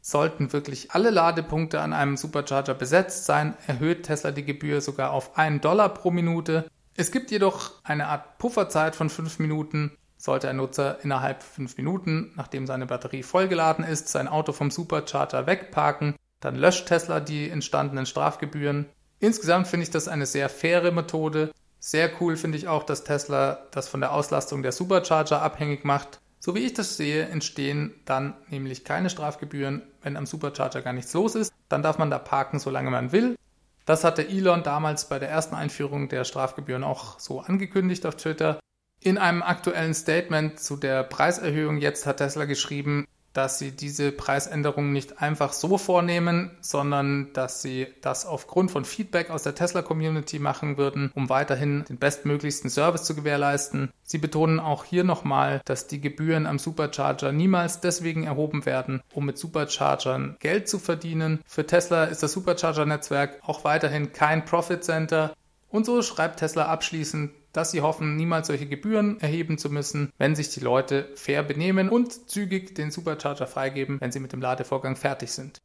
Sollten 0.00 0.52
wirklich 0.52 0.92
alle 0.92 1.10
Ladepunkte 1.10 1.80
an 1.80 1.92
einem 1.92 2.16
Supercharger 2.16 2.74
besetzt 2.74 3.24
sein, 3.24 3.56
erhöht 3.66 4.04
Tesla 4.04 4.30
die 4.30 4.44
Gebühr 4.44 4.80
sogar 4.80 5.10
auf 5.10 5.36
1 5.36 5.62
Dollar 5.62 5.88
pro 5.88 6.12
Minute. 6.12 6.70
Es 6.96 7.10
gibt 7.10 7.32
jedoch 7.32 7.72
eine 7.82 8.06
Art 8.06 8.38
Pufferzeit 8.38 8.94
von 8.94 9.10
5 9.10 9.40
Minuten. 9.40 9.90
Sollte 10.24 10.48
ein 10.48 10.56
Nutzer 10.56 11.04
innerhalb 11.04 11.42
5 11.42 11.76
Minuten, 11.76 12.32
nachdem 12.34 12.66
seine 12.66 12.86
Batterie 12.86 13.22
vollgeladen 13.22 13.84
ist, 13.84 14.08
sein 14.08 14.26
Auto 14.26 14.52
vom 14.52 14.70
Supercharger 14.70 15.46
wegparken, 15.46 16.16
dann 16.40 16.56
löscht 16.56 16.88
Tesla 16.88 17.20
die 17.20 17.50
entstandenen 17.50 18.06
Strafgebühren. 18.06 18.86
Insgesamt 19.20 19.68
finde 19.68 19.84
ich 19.84 19.90
das 19.90 20.08
eine 20.08 20.24
sehr 20.24 20.48
faire 20.48 20.92
Methode. 20.92 21.52
Sehr 21.78 22.10
cool 22.22 22.38
finde 22.38 22.56
ich 22.56 22.68
auch, 22.68 22.84
dass 22.84 23.04
Tesla 23.04 23.66
das 23.70 23.86
von 23.86 24.00
der 24.00 24.14
Auslastung 24.14 24.62
der 24.62 24.72
Supercharger 24.72 25.42
abhängig 25.42 25.84
macht. 25.84 26.20
So 26.40 26.54
wie 26.54 26.64
ich 26.64 26.72
das 26.72 26.96
sehe, 26.96 27.26
entstehen 27.26 27.92
dann 28.06 28.32
nämlich 28.48 28.82
keine 28.82 29.10
Strafgebühren, 29.10 29.82
wenn 30.00 30.16
am 30.16 30.24
Supercharger 30.24 30.80
gar 30.80 30.94
nichts 30.94 31.12
los 31.12 31.34
ist. 31.34 31.52
Dann 31.68 31.82
darf 31.82 31.98
man 31.98 32.10
da 32.10 32.18
parken, 32.18 32.58
solange 32.58 32.90
man 32.90 33.12
will. 33.12 33.36
Das 33.84 34.04
hatte 34.04 34.26
Elon 34.26 34.62
damals 34.62 35.06
bei 35.06 35.18
der 35.18 35.28
ersten 35.28 35.54
Einführung 35.54 36.08
der 36.08 36.24
Strafgebühren 36.24 36.82
auch 36.82 37.20
so 37.20 37.40
angekündigt 37.40 38.06
auf 38.06 38.16
Twitter. 38.16 38.58
In 39.04 39.18
einem 39.18 39.42
aktuellen 39.42 39.92
Statement 39.92 40.58
zu 40.58 40.78
der 40.78 41.02
Preiserhöhung 41.02 41.76
jetzt 41.76 42.06
hat 42.06 42.16
Tesla 42.16 42.46
geschrieben, 42.46 43.06
dass 43.34 43.58
sie 43.58 43.70
diese 43.72 44.12
Preisänderung 44.12 44.92
nicht 44.92 45.20
einfach 45.20 45.52
so 45.52 45.76
vornehmen, 45.76 46.56
sondern 46.62 47.30
dass 47.34 47.60
sie 47.60 47.88
das 48.00 48.24
aufgrund 48.24 48.70
von 48.70 48.86
Feedback 48.86 49.28
aus 49.28 49.42
der 49.42 49.54
Tesla-Community 49.54 50.38
machen 50.38 50.78
würden, 50.78 51.12
um 51.14 51.28
weiterhin 51.28 51.84
den 51.86 51.98
bestmöglichsten 51.98 52.70
Service 52.70 53.02
zu 53.02 53.14
gewährleisten. 53.14 53.90
Sie 54.04 54.16
betonen 54.16 54.58
auch 54.58 54.84
hier 54.84 55.04
nochmal, 55.04 55.60
dass 55.66 55.86
die 55.86 56.00
Gebühren 56.00 56.46
am 56.46 56.58
Supercharger 56.58 57.30
niemals 57.30 57.80
deswegen 57.80 58.24
erhoben 58.24 58.64
werden, 58.64 59.02
um 59.12 59.26
mit 59.26 59.36
Superchargern 59.36 60.36
Geld 60.40 60.66
zu 60.66 60.78
verdienen. 60.78 61.42
Für 61.46 61.66
Tesla 61.66 62.04
ist 62.04 62.22
das 62.22 62.32
Supercharger-Netzwerk 62.32 63.40
auch 63.42 63.64
weiterhin 63.64 64.14
kein 64.14 64.46
Profit 64.46 64.82
Center. 64.82 65.34
Und 65.68 65.84
so 65.84 66.00
schreibt 66.00 66.38
Tesla 66.38 66.68
abschließend, 66.68 67.32
dass 67.54 67.70
sie 67.70 67.80
hoffen, 67.80 68.16
niemals 68.16 68.48
solche 68.48 68.66
Gebühren 68.66 69.18
erheben 69.20 69.56
zu 69.56 69.70
müssen, 69.70 70.12
wenn 70.18 70.34
sich 70.34 70.50
die 70.50 70.60
Leute 70.60 71.08
fair 71.14 71.42
benehmen 71.42 71.88
und 71.88 72.28
zügig 72.28 72.74
den 72.74 72.90
Supercharger 72.90 73.46
freigeben, 73.46 74.00
wenn 74.00 74.12
sie 74.12 74.20
mit 74.20 74.32
dem 74.32 74.42
Ladevorgang 74.42 74.96
fertig 74.96 75.32
sind. 75.32 75.62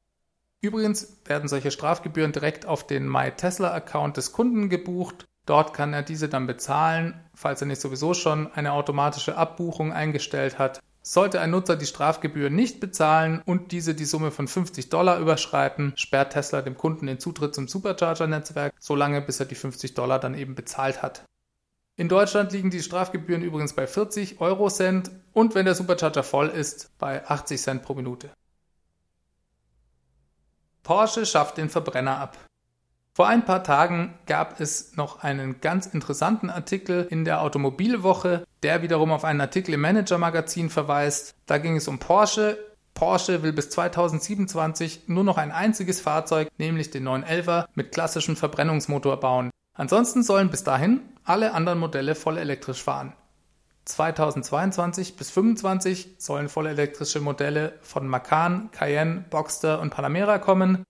Übrigens 0.61 1.17
werden 1.25 1.49
solche 1.49 1.71
Strafgebühren 1.71 2.31
direkt 2.31 2.65
auf 2.65 2.85
den 2.85 3.07
MyTesla-Account 3.09 4.17
des 4.17 4.33
Kunden 4.33 4.69
gebucht. 4.69 5.25
Dort 5.45 5.73
kann 5.73 5.93
er 5.93 6.03
diese 6.03 6.29
dann 6.29 6.47
bezahlen, 6.47 7.19
falls 7.33 7.61
er 7.61 7.67
nicht 7.67 7.81
sowieso 7.81 8.13
schon 8.13 8.51
eine 8.53 8.73
automatische 8.73 9.35
Abbuchung 9.35 9.91
eingestellt 9.91 10.59
hat. 10.59 10.79
Sollte 11.01 11.39
ein 11.39 11.49
Nutzer 11.49 11.75
die 11.75 11.87
Strafgebühr 11.87 12.51
nicht 12.51 12.79
bezahlen 12.81 13.41
und 13.45 13.71
diese 13.71 13.95
die 13.95 14.05
Summe 14.05 14.29
von 14.29 14.47
50 14.47 14.89
Dollar 14.89 15.17
überschreiten, 15.19 15.93
sperrt 15.95 16.33
Tesla 16.33 16.61
dem 16.61 16.77
Kunden 16.77 17.07
den 17.07 17.19
Zutritt 17.19 17.55
zum 17.55 17.67
Supercharger-Netzwerk, 17.67 18.73
solange 18.79 19.21
bis 19.21 19.39
er 19.39 19.47
die 19.47 19.55
50 19.55 19.95
Dollar 19.95 20.19
dann 20.19 20.35
eben 20.35 20.53
bezahlt 20.53 21.01
hat. 21.01 21.23
In 21.99 22.07
Deutschland 22.07 22.53
liegen 22.53 22.69
die 22.69 22.81
Strafgebühren 22.81 23.41
übrigens 23.41 23.73
bei 23.73 23.85
40 23.85 24.39
Euro 24.39 24.69
Cent 24.69 25.11
und 25.33 25.53
wenn 25.53 25.65
der 25.65 25.75
Supercharger 25.75 26.23
voll 26.23 26.47
ist, 26.47 26.97
bei 26.97 27.27
80 27.27 27.61
Cent 27.61 27.83
pro 27.83 27.93
Minute. 27.93 28.29
Porsche 30.81 31.25
schafft 31.25 31.57
den 31.57 31.67
Verbrenner 31.67 32.17
ab. 32.17 32.37
Vor 33.13 33.27
ein 33.27 33.43
paar 33.43 33.65
Tagen 33.65 34.17
gab 34.27 34.61
es 34.61 34.95
noch 34.95 35.23
einen 35.23 35.59
ganz 35.59 35.87
interessanten 35.87 36.49
Artikel 36.49 37.05
in 37.09 37.25
der 37.25 37.41
Automobilwoche, 37.41 38.45
der 38.63 38.81
wiederum 38.81 39.11
auf 39.11 39.25
einen 39.25 39.41
Artikel 39.41 39.73
im 39.73 39.81
Manager 39.81 40.17
Magazin 40.17 40.69
verweist. 40.69 41.35
Da 41.47 41.57
ging 41.57 41.75
es 41.75 41.89
um 41.89 41.99
Porsche. 41.99 42.57
Porsche 42.93 43.43
will 43.43 43.51
bis 43.51 43.71
2027 43.71 45.09
nur 45.09 45.25
noch 45.25 45.37
ein 45.37 45.51
einziges 45.51 45.99
Fahrzeug, 45.99 46.47
nämlich 46.57 46.91
den 46.91 47.05
911er 47.05 47.65
mit 47.75 47.91
klassischem 47.91 48.37
Verbrennungsmotor 48.37 49.19
bauen. 49.19 49.49
Ansonsten 49.73 50.23
sollen 50.23 50.49
bis 50.49 50.63
dahin 50.63 51.01
alle 51.29 51.53
anderen 51.53 51.79
Modelle 51.79 52.15
voll 52.15 52.37
elektrisch 52.37 52.83
fahren. 52.83 53.13
2022 53.85 55.15
bis 55.15 55.27
2025 55.33 56.15
sollen 56.17 56.49
vollelektrische 56.49 57.21
Modelle 57.21 57.73
von 57.81 58.07
Macan, 58.07 58.69
Cayenne, 58.71 59.25
Boxster 59.29 59.79
und 59.79 59.91
Panamera 59.91 60.39
kommen. 60.39 60.83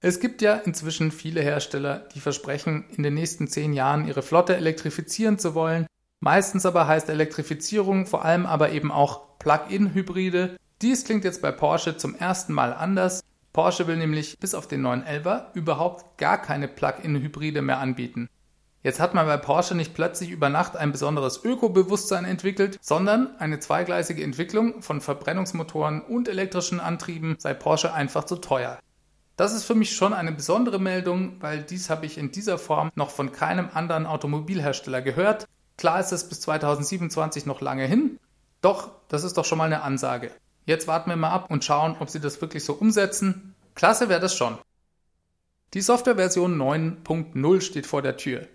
Es 0.00 0.20
gibt 0.20 0.42
ja 0.42 0.54
inzwischen 0.54 1.10
viele 1.10 1.40
Hersteller, 1.40 2.08
die 2.14 2.20
versprechen, 2.20 2.84
in 2.90 3.02
den 3.02 3.14
nächsten 3.14 3.48
zehn 3.48 3.72
Jahren 3.72 4.06
ihre 4.06 4.22
Flotte 4.22 4.54
elektrifizieren 4.54 5.38
zu 5.38 5.54
wollen. 5.54 5.86
Meistens 6.20 6.66
aber 6.66 6.86
heißt 6.86 7.08
Elektrifizierung 7.08 8.06
vor 8.06 8.24
allem 8.24 8.44
aber 8.44 8.72
eben 8.72 8.92
auch 8.92 9.38
Plug-in-Hybride. 9.38 10.56
Dies 10.82 11.04
klingt 11.04 11.24
jetzt 11.24 11.40
bei 11.40 11.52
Porsche 11.52 11.96
zum 11.96 12.14
ersten 12.14 12.52
Mal 12.52 12.74
anders. 12.74 13.22
Porsche 13.54 13.86
will 13.86 13.96
nämlich 13.96 14.38
bis 14.38 14.54
auf 14.54 14.68
den 14.68 14.86
911er 14.86 15.54
überhaupt 15.54 16.18
gar 16.18 16.40
keine 16.40 16.68
Plug-in-Hybride 16.68 17.62
mehr 17.62 17.78
anbieten. 17.78 18.28
Jetzt 18.82 18.98
hat 18.98 19.12
man 19.12 19.26
bei 19.26 19.36
Porsche 19.36 19.74
nicht 19.74 19.92
plötzlich 19.92 20.30
über 20.30 20.48
Nacht 20.48 20.74
ein 20.74 20.90
besonderes 20.90 21.44
Ökobewusstsein 21.44 22.24
entwickelt, 22.24 22.78
sondern 22.80 23.36
eine 23.38 23.60
zweigleisige 23.60 24.24
Entwicklung 24.24 24.80
von 24.80 25.02
Verbrennungsmotoren 25.02 26.00
und 26.00 26.28
elektrischen 26.28 26.80
Antrieben 26.80 27.36
sei 27.38 27.52
Porsche 27.52 27.92
einfach 27.92 28.24
zu 28.24 28.36
teuer. 28.36 28.78
Das 29.36 29.52
ist 29.52 29.64
für 29.64 29.74
mich 29.74 29.94
schon 29.94 30.14
eine 30.14 30.32
besondere 30.32 30.78
Meldung, 30.78 31.36
weil 31.40 31.62
dies 31.62 31.90
habe 31.90 32.06
ich 32.06 32.16
in 32.16 32.32
dieser 32.32 32.56
Form 32.56 32.90
noch 32.94 33.10
von 33.10 33.32
keinem 33.32 33.68
anderen 33.74 34.06
Automobilhersteller 34.06 35.02
gehört. 35.02 35.46
Klar 35.76 36.00
ist 36.00 36.12
es 36.12 36.28
bis 36.28 36.40
2027 36.40 37.44
noch 37.44 37.60
lange 37.60 37.84
hin, 37.84 38.18
doch 38.62 38.92
das 39.08 39.24
ist 39.24 39.36
doch 39.36 39.44
schon 39.44 39.58
mal 39.58 39.64
eine 39.64 39.82
Ansage. 39.82 40.30
Jetzt 40.64 40.88
warten 40.88 41.10
wir 41.10 41.16
mal 41.16 41.30
ab 41.30 41.50
und 41.50 41.64
schauen, 41.64 41.96
ob 42.00 42.08
sie 42.08 42.20
das 42.20 42.40
wirklich 42.40 42.64
so 42.64 42.74
umsetzen. 42.74 43.54
Klasse 43.74 44.08
wäre 44.08 44.20
das 44.20 44.34
schon. 44.34 44.56
Die 45.74 45.80
Softwareversion 45.80 46.60
9.0 46.60 47.60
steht 47.60 47.86
vor 47.86 48.02
der 48.02 48.16
Tür. 48.16 48.46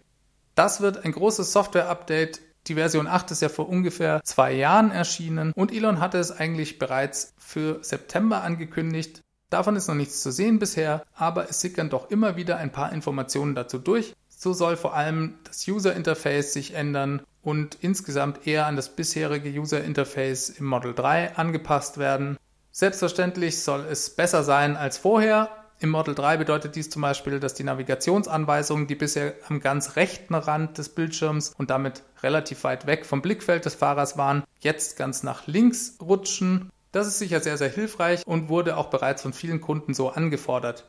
Das 0.56 0.80
wird 0.80 1.04
ein 1.04 1.12
großes 1.12 1.52
Software-Update. 1.52 2.42
Die 2.68 2.76
Version 2.76 3.08
8 3.08 3.32
ist 3.32 3.42
ja 3.42 3.50
vor 3.50 3.70
ungefähr 3.70 4.22
zwei 4.24 4.54
Jahren 4.54 4.90
erschienen 4.90 5.52
und 5.54 5.72
Elon 5.72 6.00
hatte 6.00 6.18
es 6.18 6.32
eigentlich 6.32 6.80
bereits 6.80 7.34
für 7.38 7.84
September 7.84 8.42
angekündigt. 8.42 9.22
Davon 9.50 9.76
ist 9.76 9.88
noch 9.88 9.96
nichts 9.96 10.24
zu 10.24 10.32
sehen 10.32 10.58
bisher, 10.58 11.04
aber 11.14 11.50
es 11.50 11.62
sickern 11.62 11.90
doch 11.90 12.10
immer 12.10 12.38
wieder 12.38 12.58
ein 12.58 12.72
paar 12.72 12.92
Informationen 12.92 13.54
dazu 13.54 13.78
durch. 13.78 14.16
So 14.30 14.54
soll 14.54 14.78
vor 14.78 14.96
allem 14.96 15.36
das 15.44 15.68
User 15.68 15.96
Interface 15.96 16.54
sich 16.54 16.74
ändern 16.74 17.22
und 17.44 17.78
insgesamt 17.82 18.48
eher 18.48 18.66
an 18.66 18.76
das 18.76 18.96
bisherige 18.96 19.50
User 19.50 19.84
Interface 19.84 20.50
im 20.50 20.66
Model 20.66 20.96
3 20.96 21.36
angepasst 21.36 21.98
werden. 21.98 22.38
Selbstverständlich 22.72 23.62
soll 23.62 23.86
es 23.90 24.10
besser 24.10 24.44
sein 24.44 24.76
als 24.76 24.98
vorher. 24.98 25.50
Im 25.80 25.90
Model 25.90 26.16
3 26.16 26.38
bedeutet 26.38 26.76
dies 26.76 26.90
zum 26.90 27.02
Beispiel, 27.02 27.40
dass 27.40 27.54
die 27.54 27.66
Navigationsanweisungen, 27.66 28.88
die 28.88 28.96
bisher 28.96 29.34
am 29.50 29.60
ganz 29.60 29.98
rechten 29.98 30.34
Rand 30.34 30.78
des 30.78 30.90
Bildschirms 30.90 31.54
und 31.58 31.70
damit 31.70 32.04
relativ 32.24 32.64
weit 32.64 32.88
weg 32.88 33.06
vom 33.06 33.22
Blickfeld 33.22 33.66
des 33.66 33.76
Fahrers 33.76 34.18
waren, 34.18 34.44
jetzt 34.62 34.98
ganz 34.98 35.24
nach 35.24 35.48
links 35.48 35.98
rutschen. 36.02 36.72
Das 36.94 37.08
ist 37.08 37.20
sicher 37.20 37.42
sehr, 37.42 37.58
sehr 37.58 37.70
hilfreich 37.70 38.26
und 38.26 38.48
wurde 38.48 38.78
auch 38.78 38.90
bereits 38.90 39.22
von 39.22 39.34
vielen 39.34 39.60
Kunden 39.60 39.94
so 39.94 40.10
angefordert. 40.10 40.86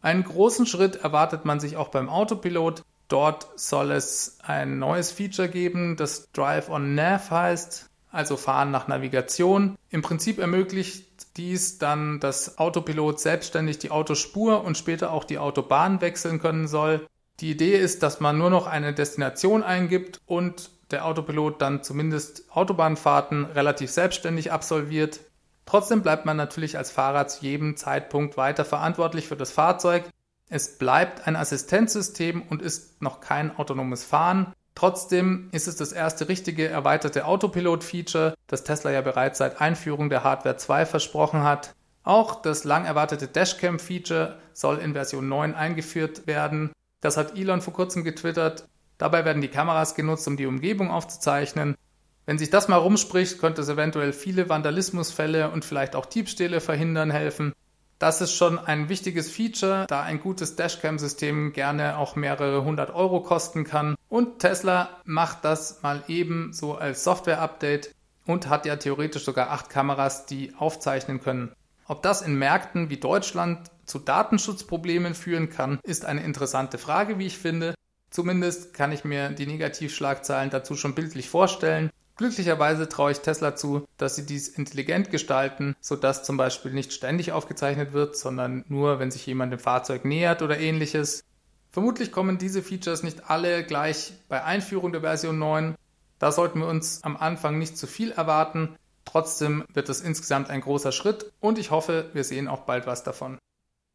Einen 0.00 0.22
großen 0.22 0.64
Schritt 0.64 0.96
erwartet 0.96 1.44
man 1.44 1.58
sich 1.58 1.76
auch 1.76 1.88
beim 1.88 2.08
Autopilot. 2.08 2.82
Dort 3.08 3.48
soll 3.56 3.90
es 3.90 4.38
ein 4.44 4.78
neues 4.78 5.10
Feature 5.10 5.48
geben, 5.48 5.96
das 5.96 6.30
Drive 6.30 6.70
on 6.70 6.94
Nav 6.94 7.30
heißt, 7.30 7.89
also 8.10 8.36
Fahren 8.36 8.70
nach 8.70 8.88
Navigation. 8.88 9.76
Im 9.88 10.02
Prinzip 10.02 10.38
ermöglicht 10.38 11.36
dies 11.36 11.78
dann, 11.78 12.20
dass 12.20 12.58
Autopilot 12.58 13.20
selbstständig 13.20 13.78
die 13.78 13.90
Autospur 13.90 14.64
und 14.64 14.76
später 14.76 15.12
auch 15.12 15.24
die 15.24 15.38
Autobahn 15.38 16.00
wechseln 16.00 16.40
können 16.40 16.66
soll. 16.66 17.06
Die 17.40 17.50
Idee 17.50 17.76
ist, 17.76 18.02
dass 18.02 18.20
man 18.20 18.36
nur 18.36 18.50
noch 18.50 18.66
eine 18.66 18.92
Destination 18.92 19.62
eingibt 19.62 20.20
und 20.26 20.70
der 20.90 21.06
Autopilot 21.06 21.62
dann 21.62 21.82
zumindest 21.82 22.44
Autobahnfahrten 22.50 23.44
relativ 23.46 23.90
selbstständig 23.90 24.52
absolviert. 24.52 25.20
Trotzdem 25.64 26.02
bleibt 26.02 26.26
man 26.26 26.36
natürlich 26.36 26.76
als 26.76 26.90
Fahrer 26.90 27.28
zu 27.28 27.44
jedem 27.44 27.76
Zeitpunkt 27.76 28.36
weiter 28.36 28.64
verantwortlich 28.64 29.28
für 29.28 29.36
das 29.36 29.52
Fahrzeug. 29.52 30.04
Es 30.48 30.78
bleibt 30.78 31.28
ein 31.28 31.36
Assistenzsystem 31.36 32.42
und 32.42 32.60
ist 32.60 33.00
noch 33.00 33.20
kein 33.20 33.56
autonomes 33.56 34.04
Fahren. 34.04 34.52
Trotzdem 34.80 35.50
ist 35.52 35.68
es 35.68 35.76
das 35.76 35.92
erste 35.92 36.30
richtige 36.30 36.66
erweiterte 36.66 37.26
Autopilot-Feature, 37.26 38.32
das 38.46 38.64
Tesla 38.64 38.90
ja 38.90 39.02
bereits 39.02 39.36
seit 39.36 39.60
Einführung 39.60 40.08
der 40.08 40.24
Hardware 40.24 40.56
2 40.56 40.86
versprochen 40.86 41.42
hat. 41.42 41.74
Auch 42.02 42.40
das 42.40 42.64
lang 42.64 42.86
erwartete 42.86 43.28
Dashcam-Feature 43.28 44.38
soll 44.54 44.78
in 44.78 44.94
Version 44.94 45.28
9 45.28 45.54
eingeführt 45.54 46.26
werden. 46.26 46.72
Das 47.02 47.18
hat 47.18 47.36
Elon 47.36 47.60
vor 47.60 47.74
kurzem 47.74 48.04
getwittert. 48.04 48.64
Dabei 48.96 49.26
werden 49.26 49.42
die 49.42 49.48
Kameras 49.48 49.94
genutzt, 49.94 50.26
um 50.26 50.38
die 50.38 50.46
Umgebung 50.46 50.90
aufzuzeichnen. 50.90 51.76
Wenn 52.24 52.38
sich 52.38 52.48
das 52.48 52.68
mal 52.68 52.76
rumspricht, 52.76 53.38
könnte 53.38 53.60
es 53.60 53.68
eventuell 53.68 54.14
viele 54.14 54.48
Vandalismusfälle 54.48 55.50
und 55.50 55.62
vielleicht 55.62 55.94
auch 55.94 56.06
Diebstähle 56.06 56.62
verhindern 56.62 57.10
helfen. 57.10 57.52
Das 58.00 58.22
ist 58.22 58.34
schon 58.34 58.58
ein 58.58 58.88
wichtiges 58.88 59.30
Feature, 59.30 59.84
da 59.86 60.02
ein 60.02 60.20
gutes 60.20 60.56
Dashcam-System 60.56 61.52
gerne 61.52 61.98
auch 61.98 62.16
mehrere 62.16 62.64
hundert 62.64 62.94
Euro 62.94 63.20
kosten 63.20 63.64
kann. 63.64 63.94
Und 64.08 64.38
Tesla 64.38 64.88
macht 65.04 65.44
das 65.44 65.82
mal 65.82 66.02
eben 66.08 66.54
so 66.54 66.76
als 66.76 67.04
Software-Update 67.04 67.94
und 68.24 68.48
hat 68.48 68.64
ja 68.64 68.76
theoretisch 68.76 69.24
sogar 69.24 69.50
acht 69.50 69.68
Kameras, 69.68 70.24
die 70.24 70.54
aufzeichnen 70.58 71.20
können. 71.20 71.52
Ob 71.88 72.02
das 72.02 72.22
in 72.22 72.36
Märkten 72.36 72.88
wie 72.88 72.96
Deutschland 72.96 73.70
zu 73.84 73.98
Datenschutzproblemen 73.98 75.14
führen 75.14 75.50
kann, 75.50 75.78
ist 75.82 76.06
eine 76.06 76.22
interessante 76.22 76.78
Frage, 76.78 77.18
wie 77.18 77.26
ich 77.26 77.36
finde. 77.36 77.74
Zumindest 78.08 78.72
kann 78.72 78.92
ich 78.92 79.04
mir 79.04 79.28
die 79.28 79.46
Negativschlagzeilen 79.46 80.48
dazu 80.48 80.74
schon 80.74 80.94
bildlich 80.94 81.28
vorstellen. 81.28 81.90
Glücklicherweise 82.20 82.86
traue 82.86 83.12
ich 83.12 83.20
Tesla 83.20 83.56
zu, 83.56 83.86
dass 83.96 84.14
sie 84.14 84.26
dies 84.26 84.48
intelligent 84.48 85.10
gestalten, 85.10 85.74
sodass 85.80 86.22
zum 86.22 86.36
Beispiel 86.36 86.70
nicht 86.70 86.92
ständig 86.92 87.32
aufgezeichnet 87.32 87.94
wird, 87.94 88.14
sondern 88.14 88.62
nur, 88.68 88.98
wenn 88.98 89.10
sich 89.10 89.24
jemand 89.24 89.54
dem 89.54 89.58
Fahrzeug 89.58 90.04
nähert 90.04 90.42
oder 90.42 90.60
ähnliches. 90.60 91.24
Vermutlich 91.70 92.12
kommen 92.12 92.36
diese 92.36 92.62
Features 92.62 93.02
nicht 93.02 93.30
alle 93.30 93.64
gleich 93.64 94.12
bei 94.28 94.44
Einführung 94.44 94.92
der 94.92 95.00
Version 95.00 95.38
9. 95.38 95.76
Da 96.18 96.30
sollten 96.30 96.60
wir 96.60 96.66
uns 96.66 97.02
am 97.04 97.16
Anfang 97.16 97.58
nicht 97.58 97.78
zu 97.78 97.86
viel 97.86 98.12
erwarten. 98.12 98.76
Trotzdem 99.06 99.64
wird 99.72 99.88
es 99.88 100.02
insgesamt 100.02 100.50
ein 100.50 100.60
großer 100.60 100.92
Schritt 100.92 101.32
und 101.40 101.58
ich 101.58 101.70
hoffe, 101.70 102.10
wir 102.12 102.24
sehen 102.24 102.48
auch 102.48 102.66
bald 102.66 102.86
was 102.86 103.02
davon. 103.02 103.38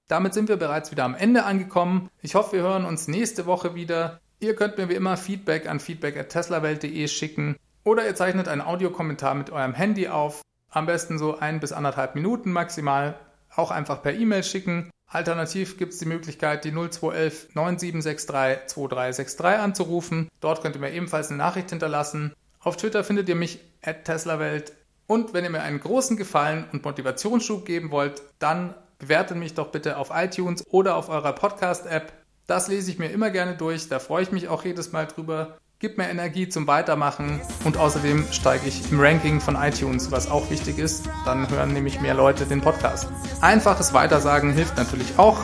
Damit 0.08 0.34
sind 0.34 0.50
wir 0.50 0.58
bereits 0.58 0.90
wieder 0.90 1.04
am 1.04 1.14
Ende 1.14 1.44
angekommen. 1.44 2.10
Ich 2.24 2.34
hoffe, 2.34 2.54
wir 2.54 2.64
hören 2.64 2.86
uns 2.86 3.08
nächste 3.08 3.46
Woche 3.46 3.76
wieder. 3.76 4.20
Ihr 4.40 4.56
könnt 4.56 4.80
mir 4.80 4.90
wie 4.90 4.96
immer 4.96 5.16
Feedback 5.16 5.70
an 5.70 5.80
feedback@teslawelt.de 5.80 7.08
schicken. 7.08 7.58
Oder 7.86 8.04
ihr 8.04 8.16
zeichnet 8.16 8.48
einen 8.48 8.62
Audiokommentar 8.62 9.36
mit 9.36 9.52
eurem 9.52 9.76
Handy 9.76 10.08
auf, 10.08 10.42
am 10.72 10.88
besten 10.88 11.20
so 11.20 11.38
ein 11.38 11.60
bis 11.60 11.72
anderthalb 11.72 12.16
Minuten 12.16 12.52
maximal, 12.52 13.18
auch 13.56 13.70
einfach 13.70 14.02
per 14.02 14.14
E-Mail 14.14 14.44
schicken. 14.44 14.90
Alternativ 15.08 15.78
gibt 15.78 15.94
es 15.94 16.00
die 16.00 16.08
Möglichkeit, 16.08 16.66
die 16.66 16.72
0211 16.72 17.54
9763 17.54 18.68
2363 18.68 19.46
anzurufen. 19.64 20.30
Dort 20.42 20.64
könnt 20.64 20.76
ihr 20.76 20.82
mir 20.82 20.92
ebenfalls 20.92 21.30
eine 21.30 21.38
Nachricht 21.38 21.70
hinterlassen. 21.70 22.34
Auf 22.60 22.76
Twitter 22.76 23.04
findet 23.04 23.30
ihr 23.30 23.36
mich 23.36 23.60
at 23.84 24.04
TeslaWelt. 24.04 24.74
Und 25.06 25.36
wenn 25.36 25.44
ihr 25.44 25.52
mir 25.52 25.62
einen 25.62 25.80
großen 25.80 26.18
Gefallen 26.18 26.66
und 26.74 26.84
Motivationsschub 26.84 27.66
geben 27.66 27.92
wollt, 27.92 28.24
dann 28.40 28.74
bewertet 28.98 29.38
mich 29.38 29.54
doch 29.54 29.68
bitte 29.68 29.98
auf 29.98 30.10
iTunes 30.12 30.66
oder 30.72 30.96
auf 30.96 31.10
eurer 31.10 31.34
Podcast-App. 31.34 32.12
Das 32.48 32.68
lese 32.68 32.90
ich 32.90 32.98
mir 32.98 33.12
immer 33.12 33.30
gerne 33.30 33.56
durch, 33.56 33.90
da 33.90 34.00
freue 34.00 34.24
ich 34.24 34.32
mich 34.32 34.48
auch 34.48 34.66
jedes 34.66 34.92
Mal 34.92 35.06
drüber 35.06 35.58
gibt 35.86 36.00
mir 36.00 36.10
Energie 36.10 36.50
zum 36.50 36.66
Weitermachen 36.66 37.40
und 37.64 37.78
außerdem 37.78 38.26
steige 38.32 38.68
ich 38.68 38.92
im 38.92 39.00
Ranking 39.00 39.40
von 39.40 39.56
iTunes, 39.56 40.10
was 40.10 40.32
auch 40.32 40.50
wichtig 40.50 40.80
ist. 40.80 41.08
Dann 41.26 41.48
hören 41.48 41.74
nämlich 41.74 42.02
mehr 42.02 42.16
Leute 42.16 42.48
den 42.48 42.60
Podcast. 42.60 43.08
Einfaches 43.40 43.94
Weitersagen 43.94 44.52
hilft 44.52 44.78
natürlich 44.78 45.20
auch. 45.20 45.38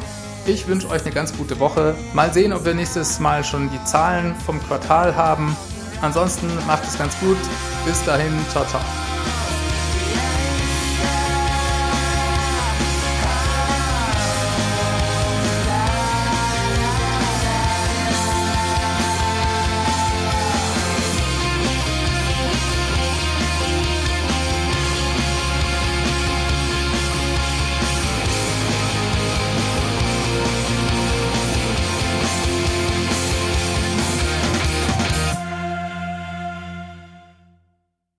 Ich 0.48 0.68
wünsche 0.68 0.90
euch 0.90 1.04
eine 1.04 1.14
ganz 1.14 1.38
gute 1.38 1.60
Woche. 1.60 1.94
Mal 2.16 2.34
sehen, 2.34 2.54
ob 2.54 2.66
wir 2.66 2.74
nächstes 2.74 3.20
Mal 3.20 3.44
schon 3.44 3.70
die 3.70 3.84
Zahlen 3.86 4.34
vom 4.44 4.60
Quartal 4.64 5.16
haben. 5.16 5.56
Ansonsten 6.02 6.48
macht 6.66 6.86
es 6.86 6.98
ganz 6.98 7.16
gut. 7.20 7.38
Bis 7.86 8.04
dahin, 8.04 8.34
ciao, 8.50 8.66
ciao. 8.66 8.82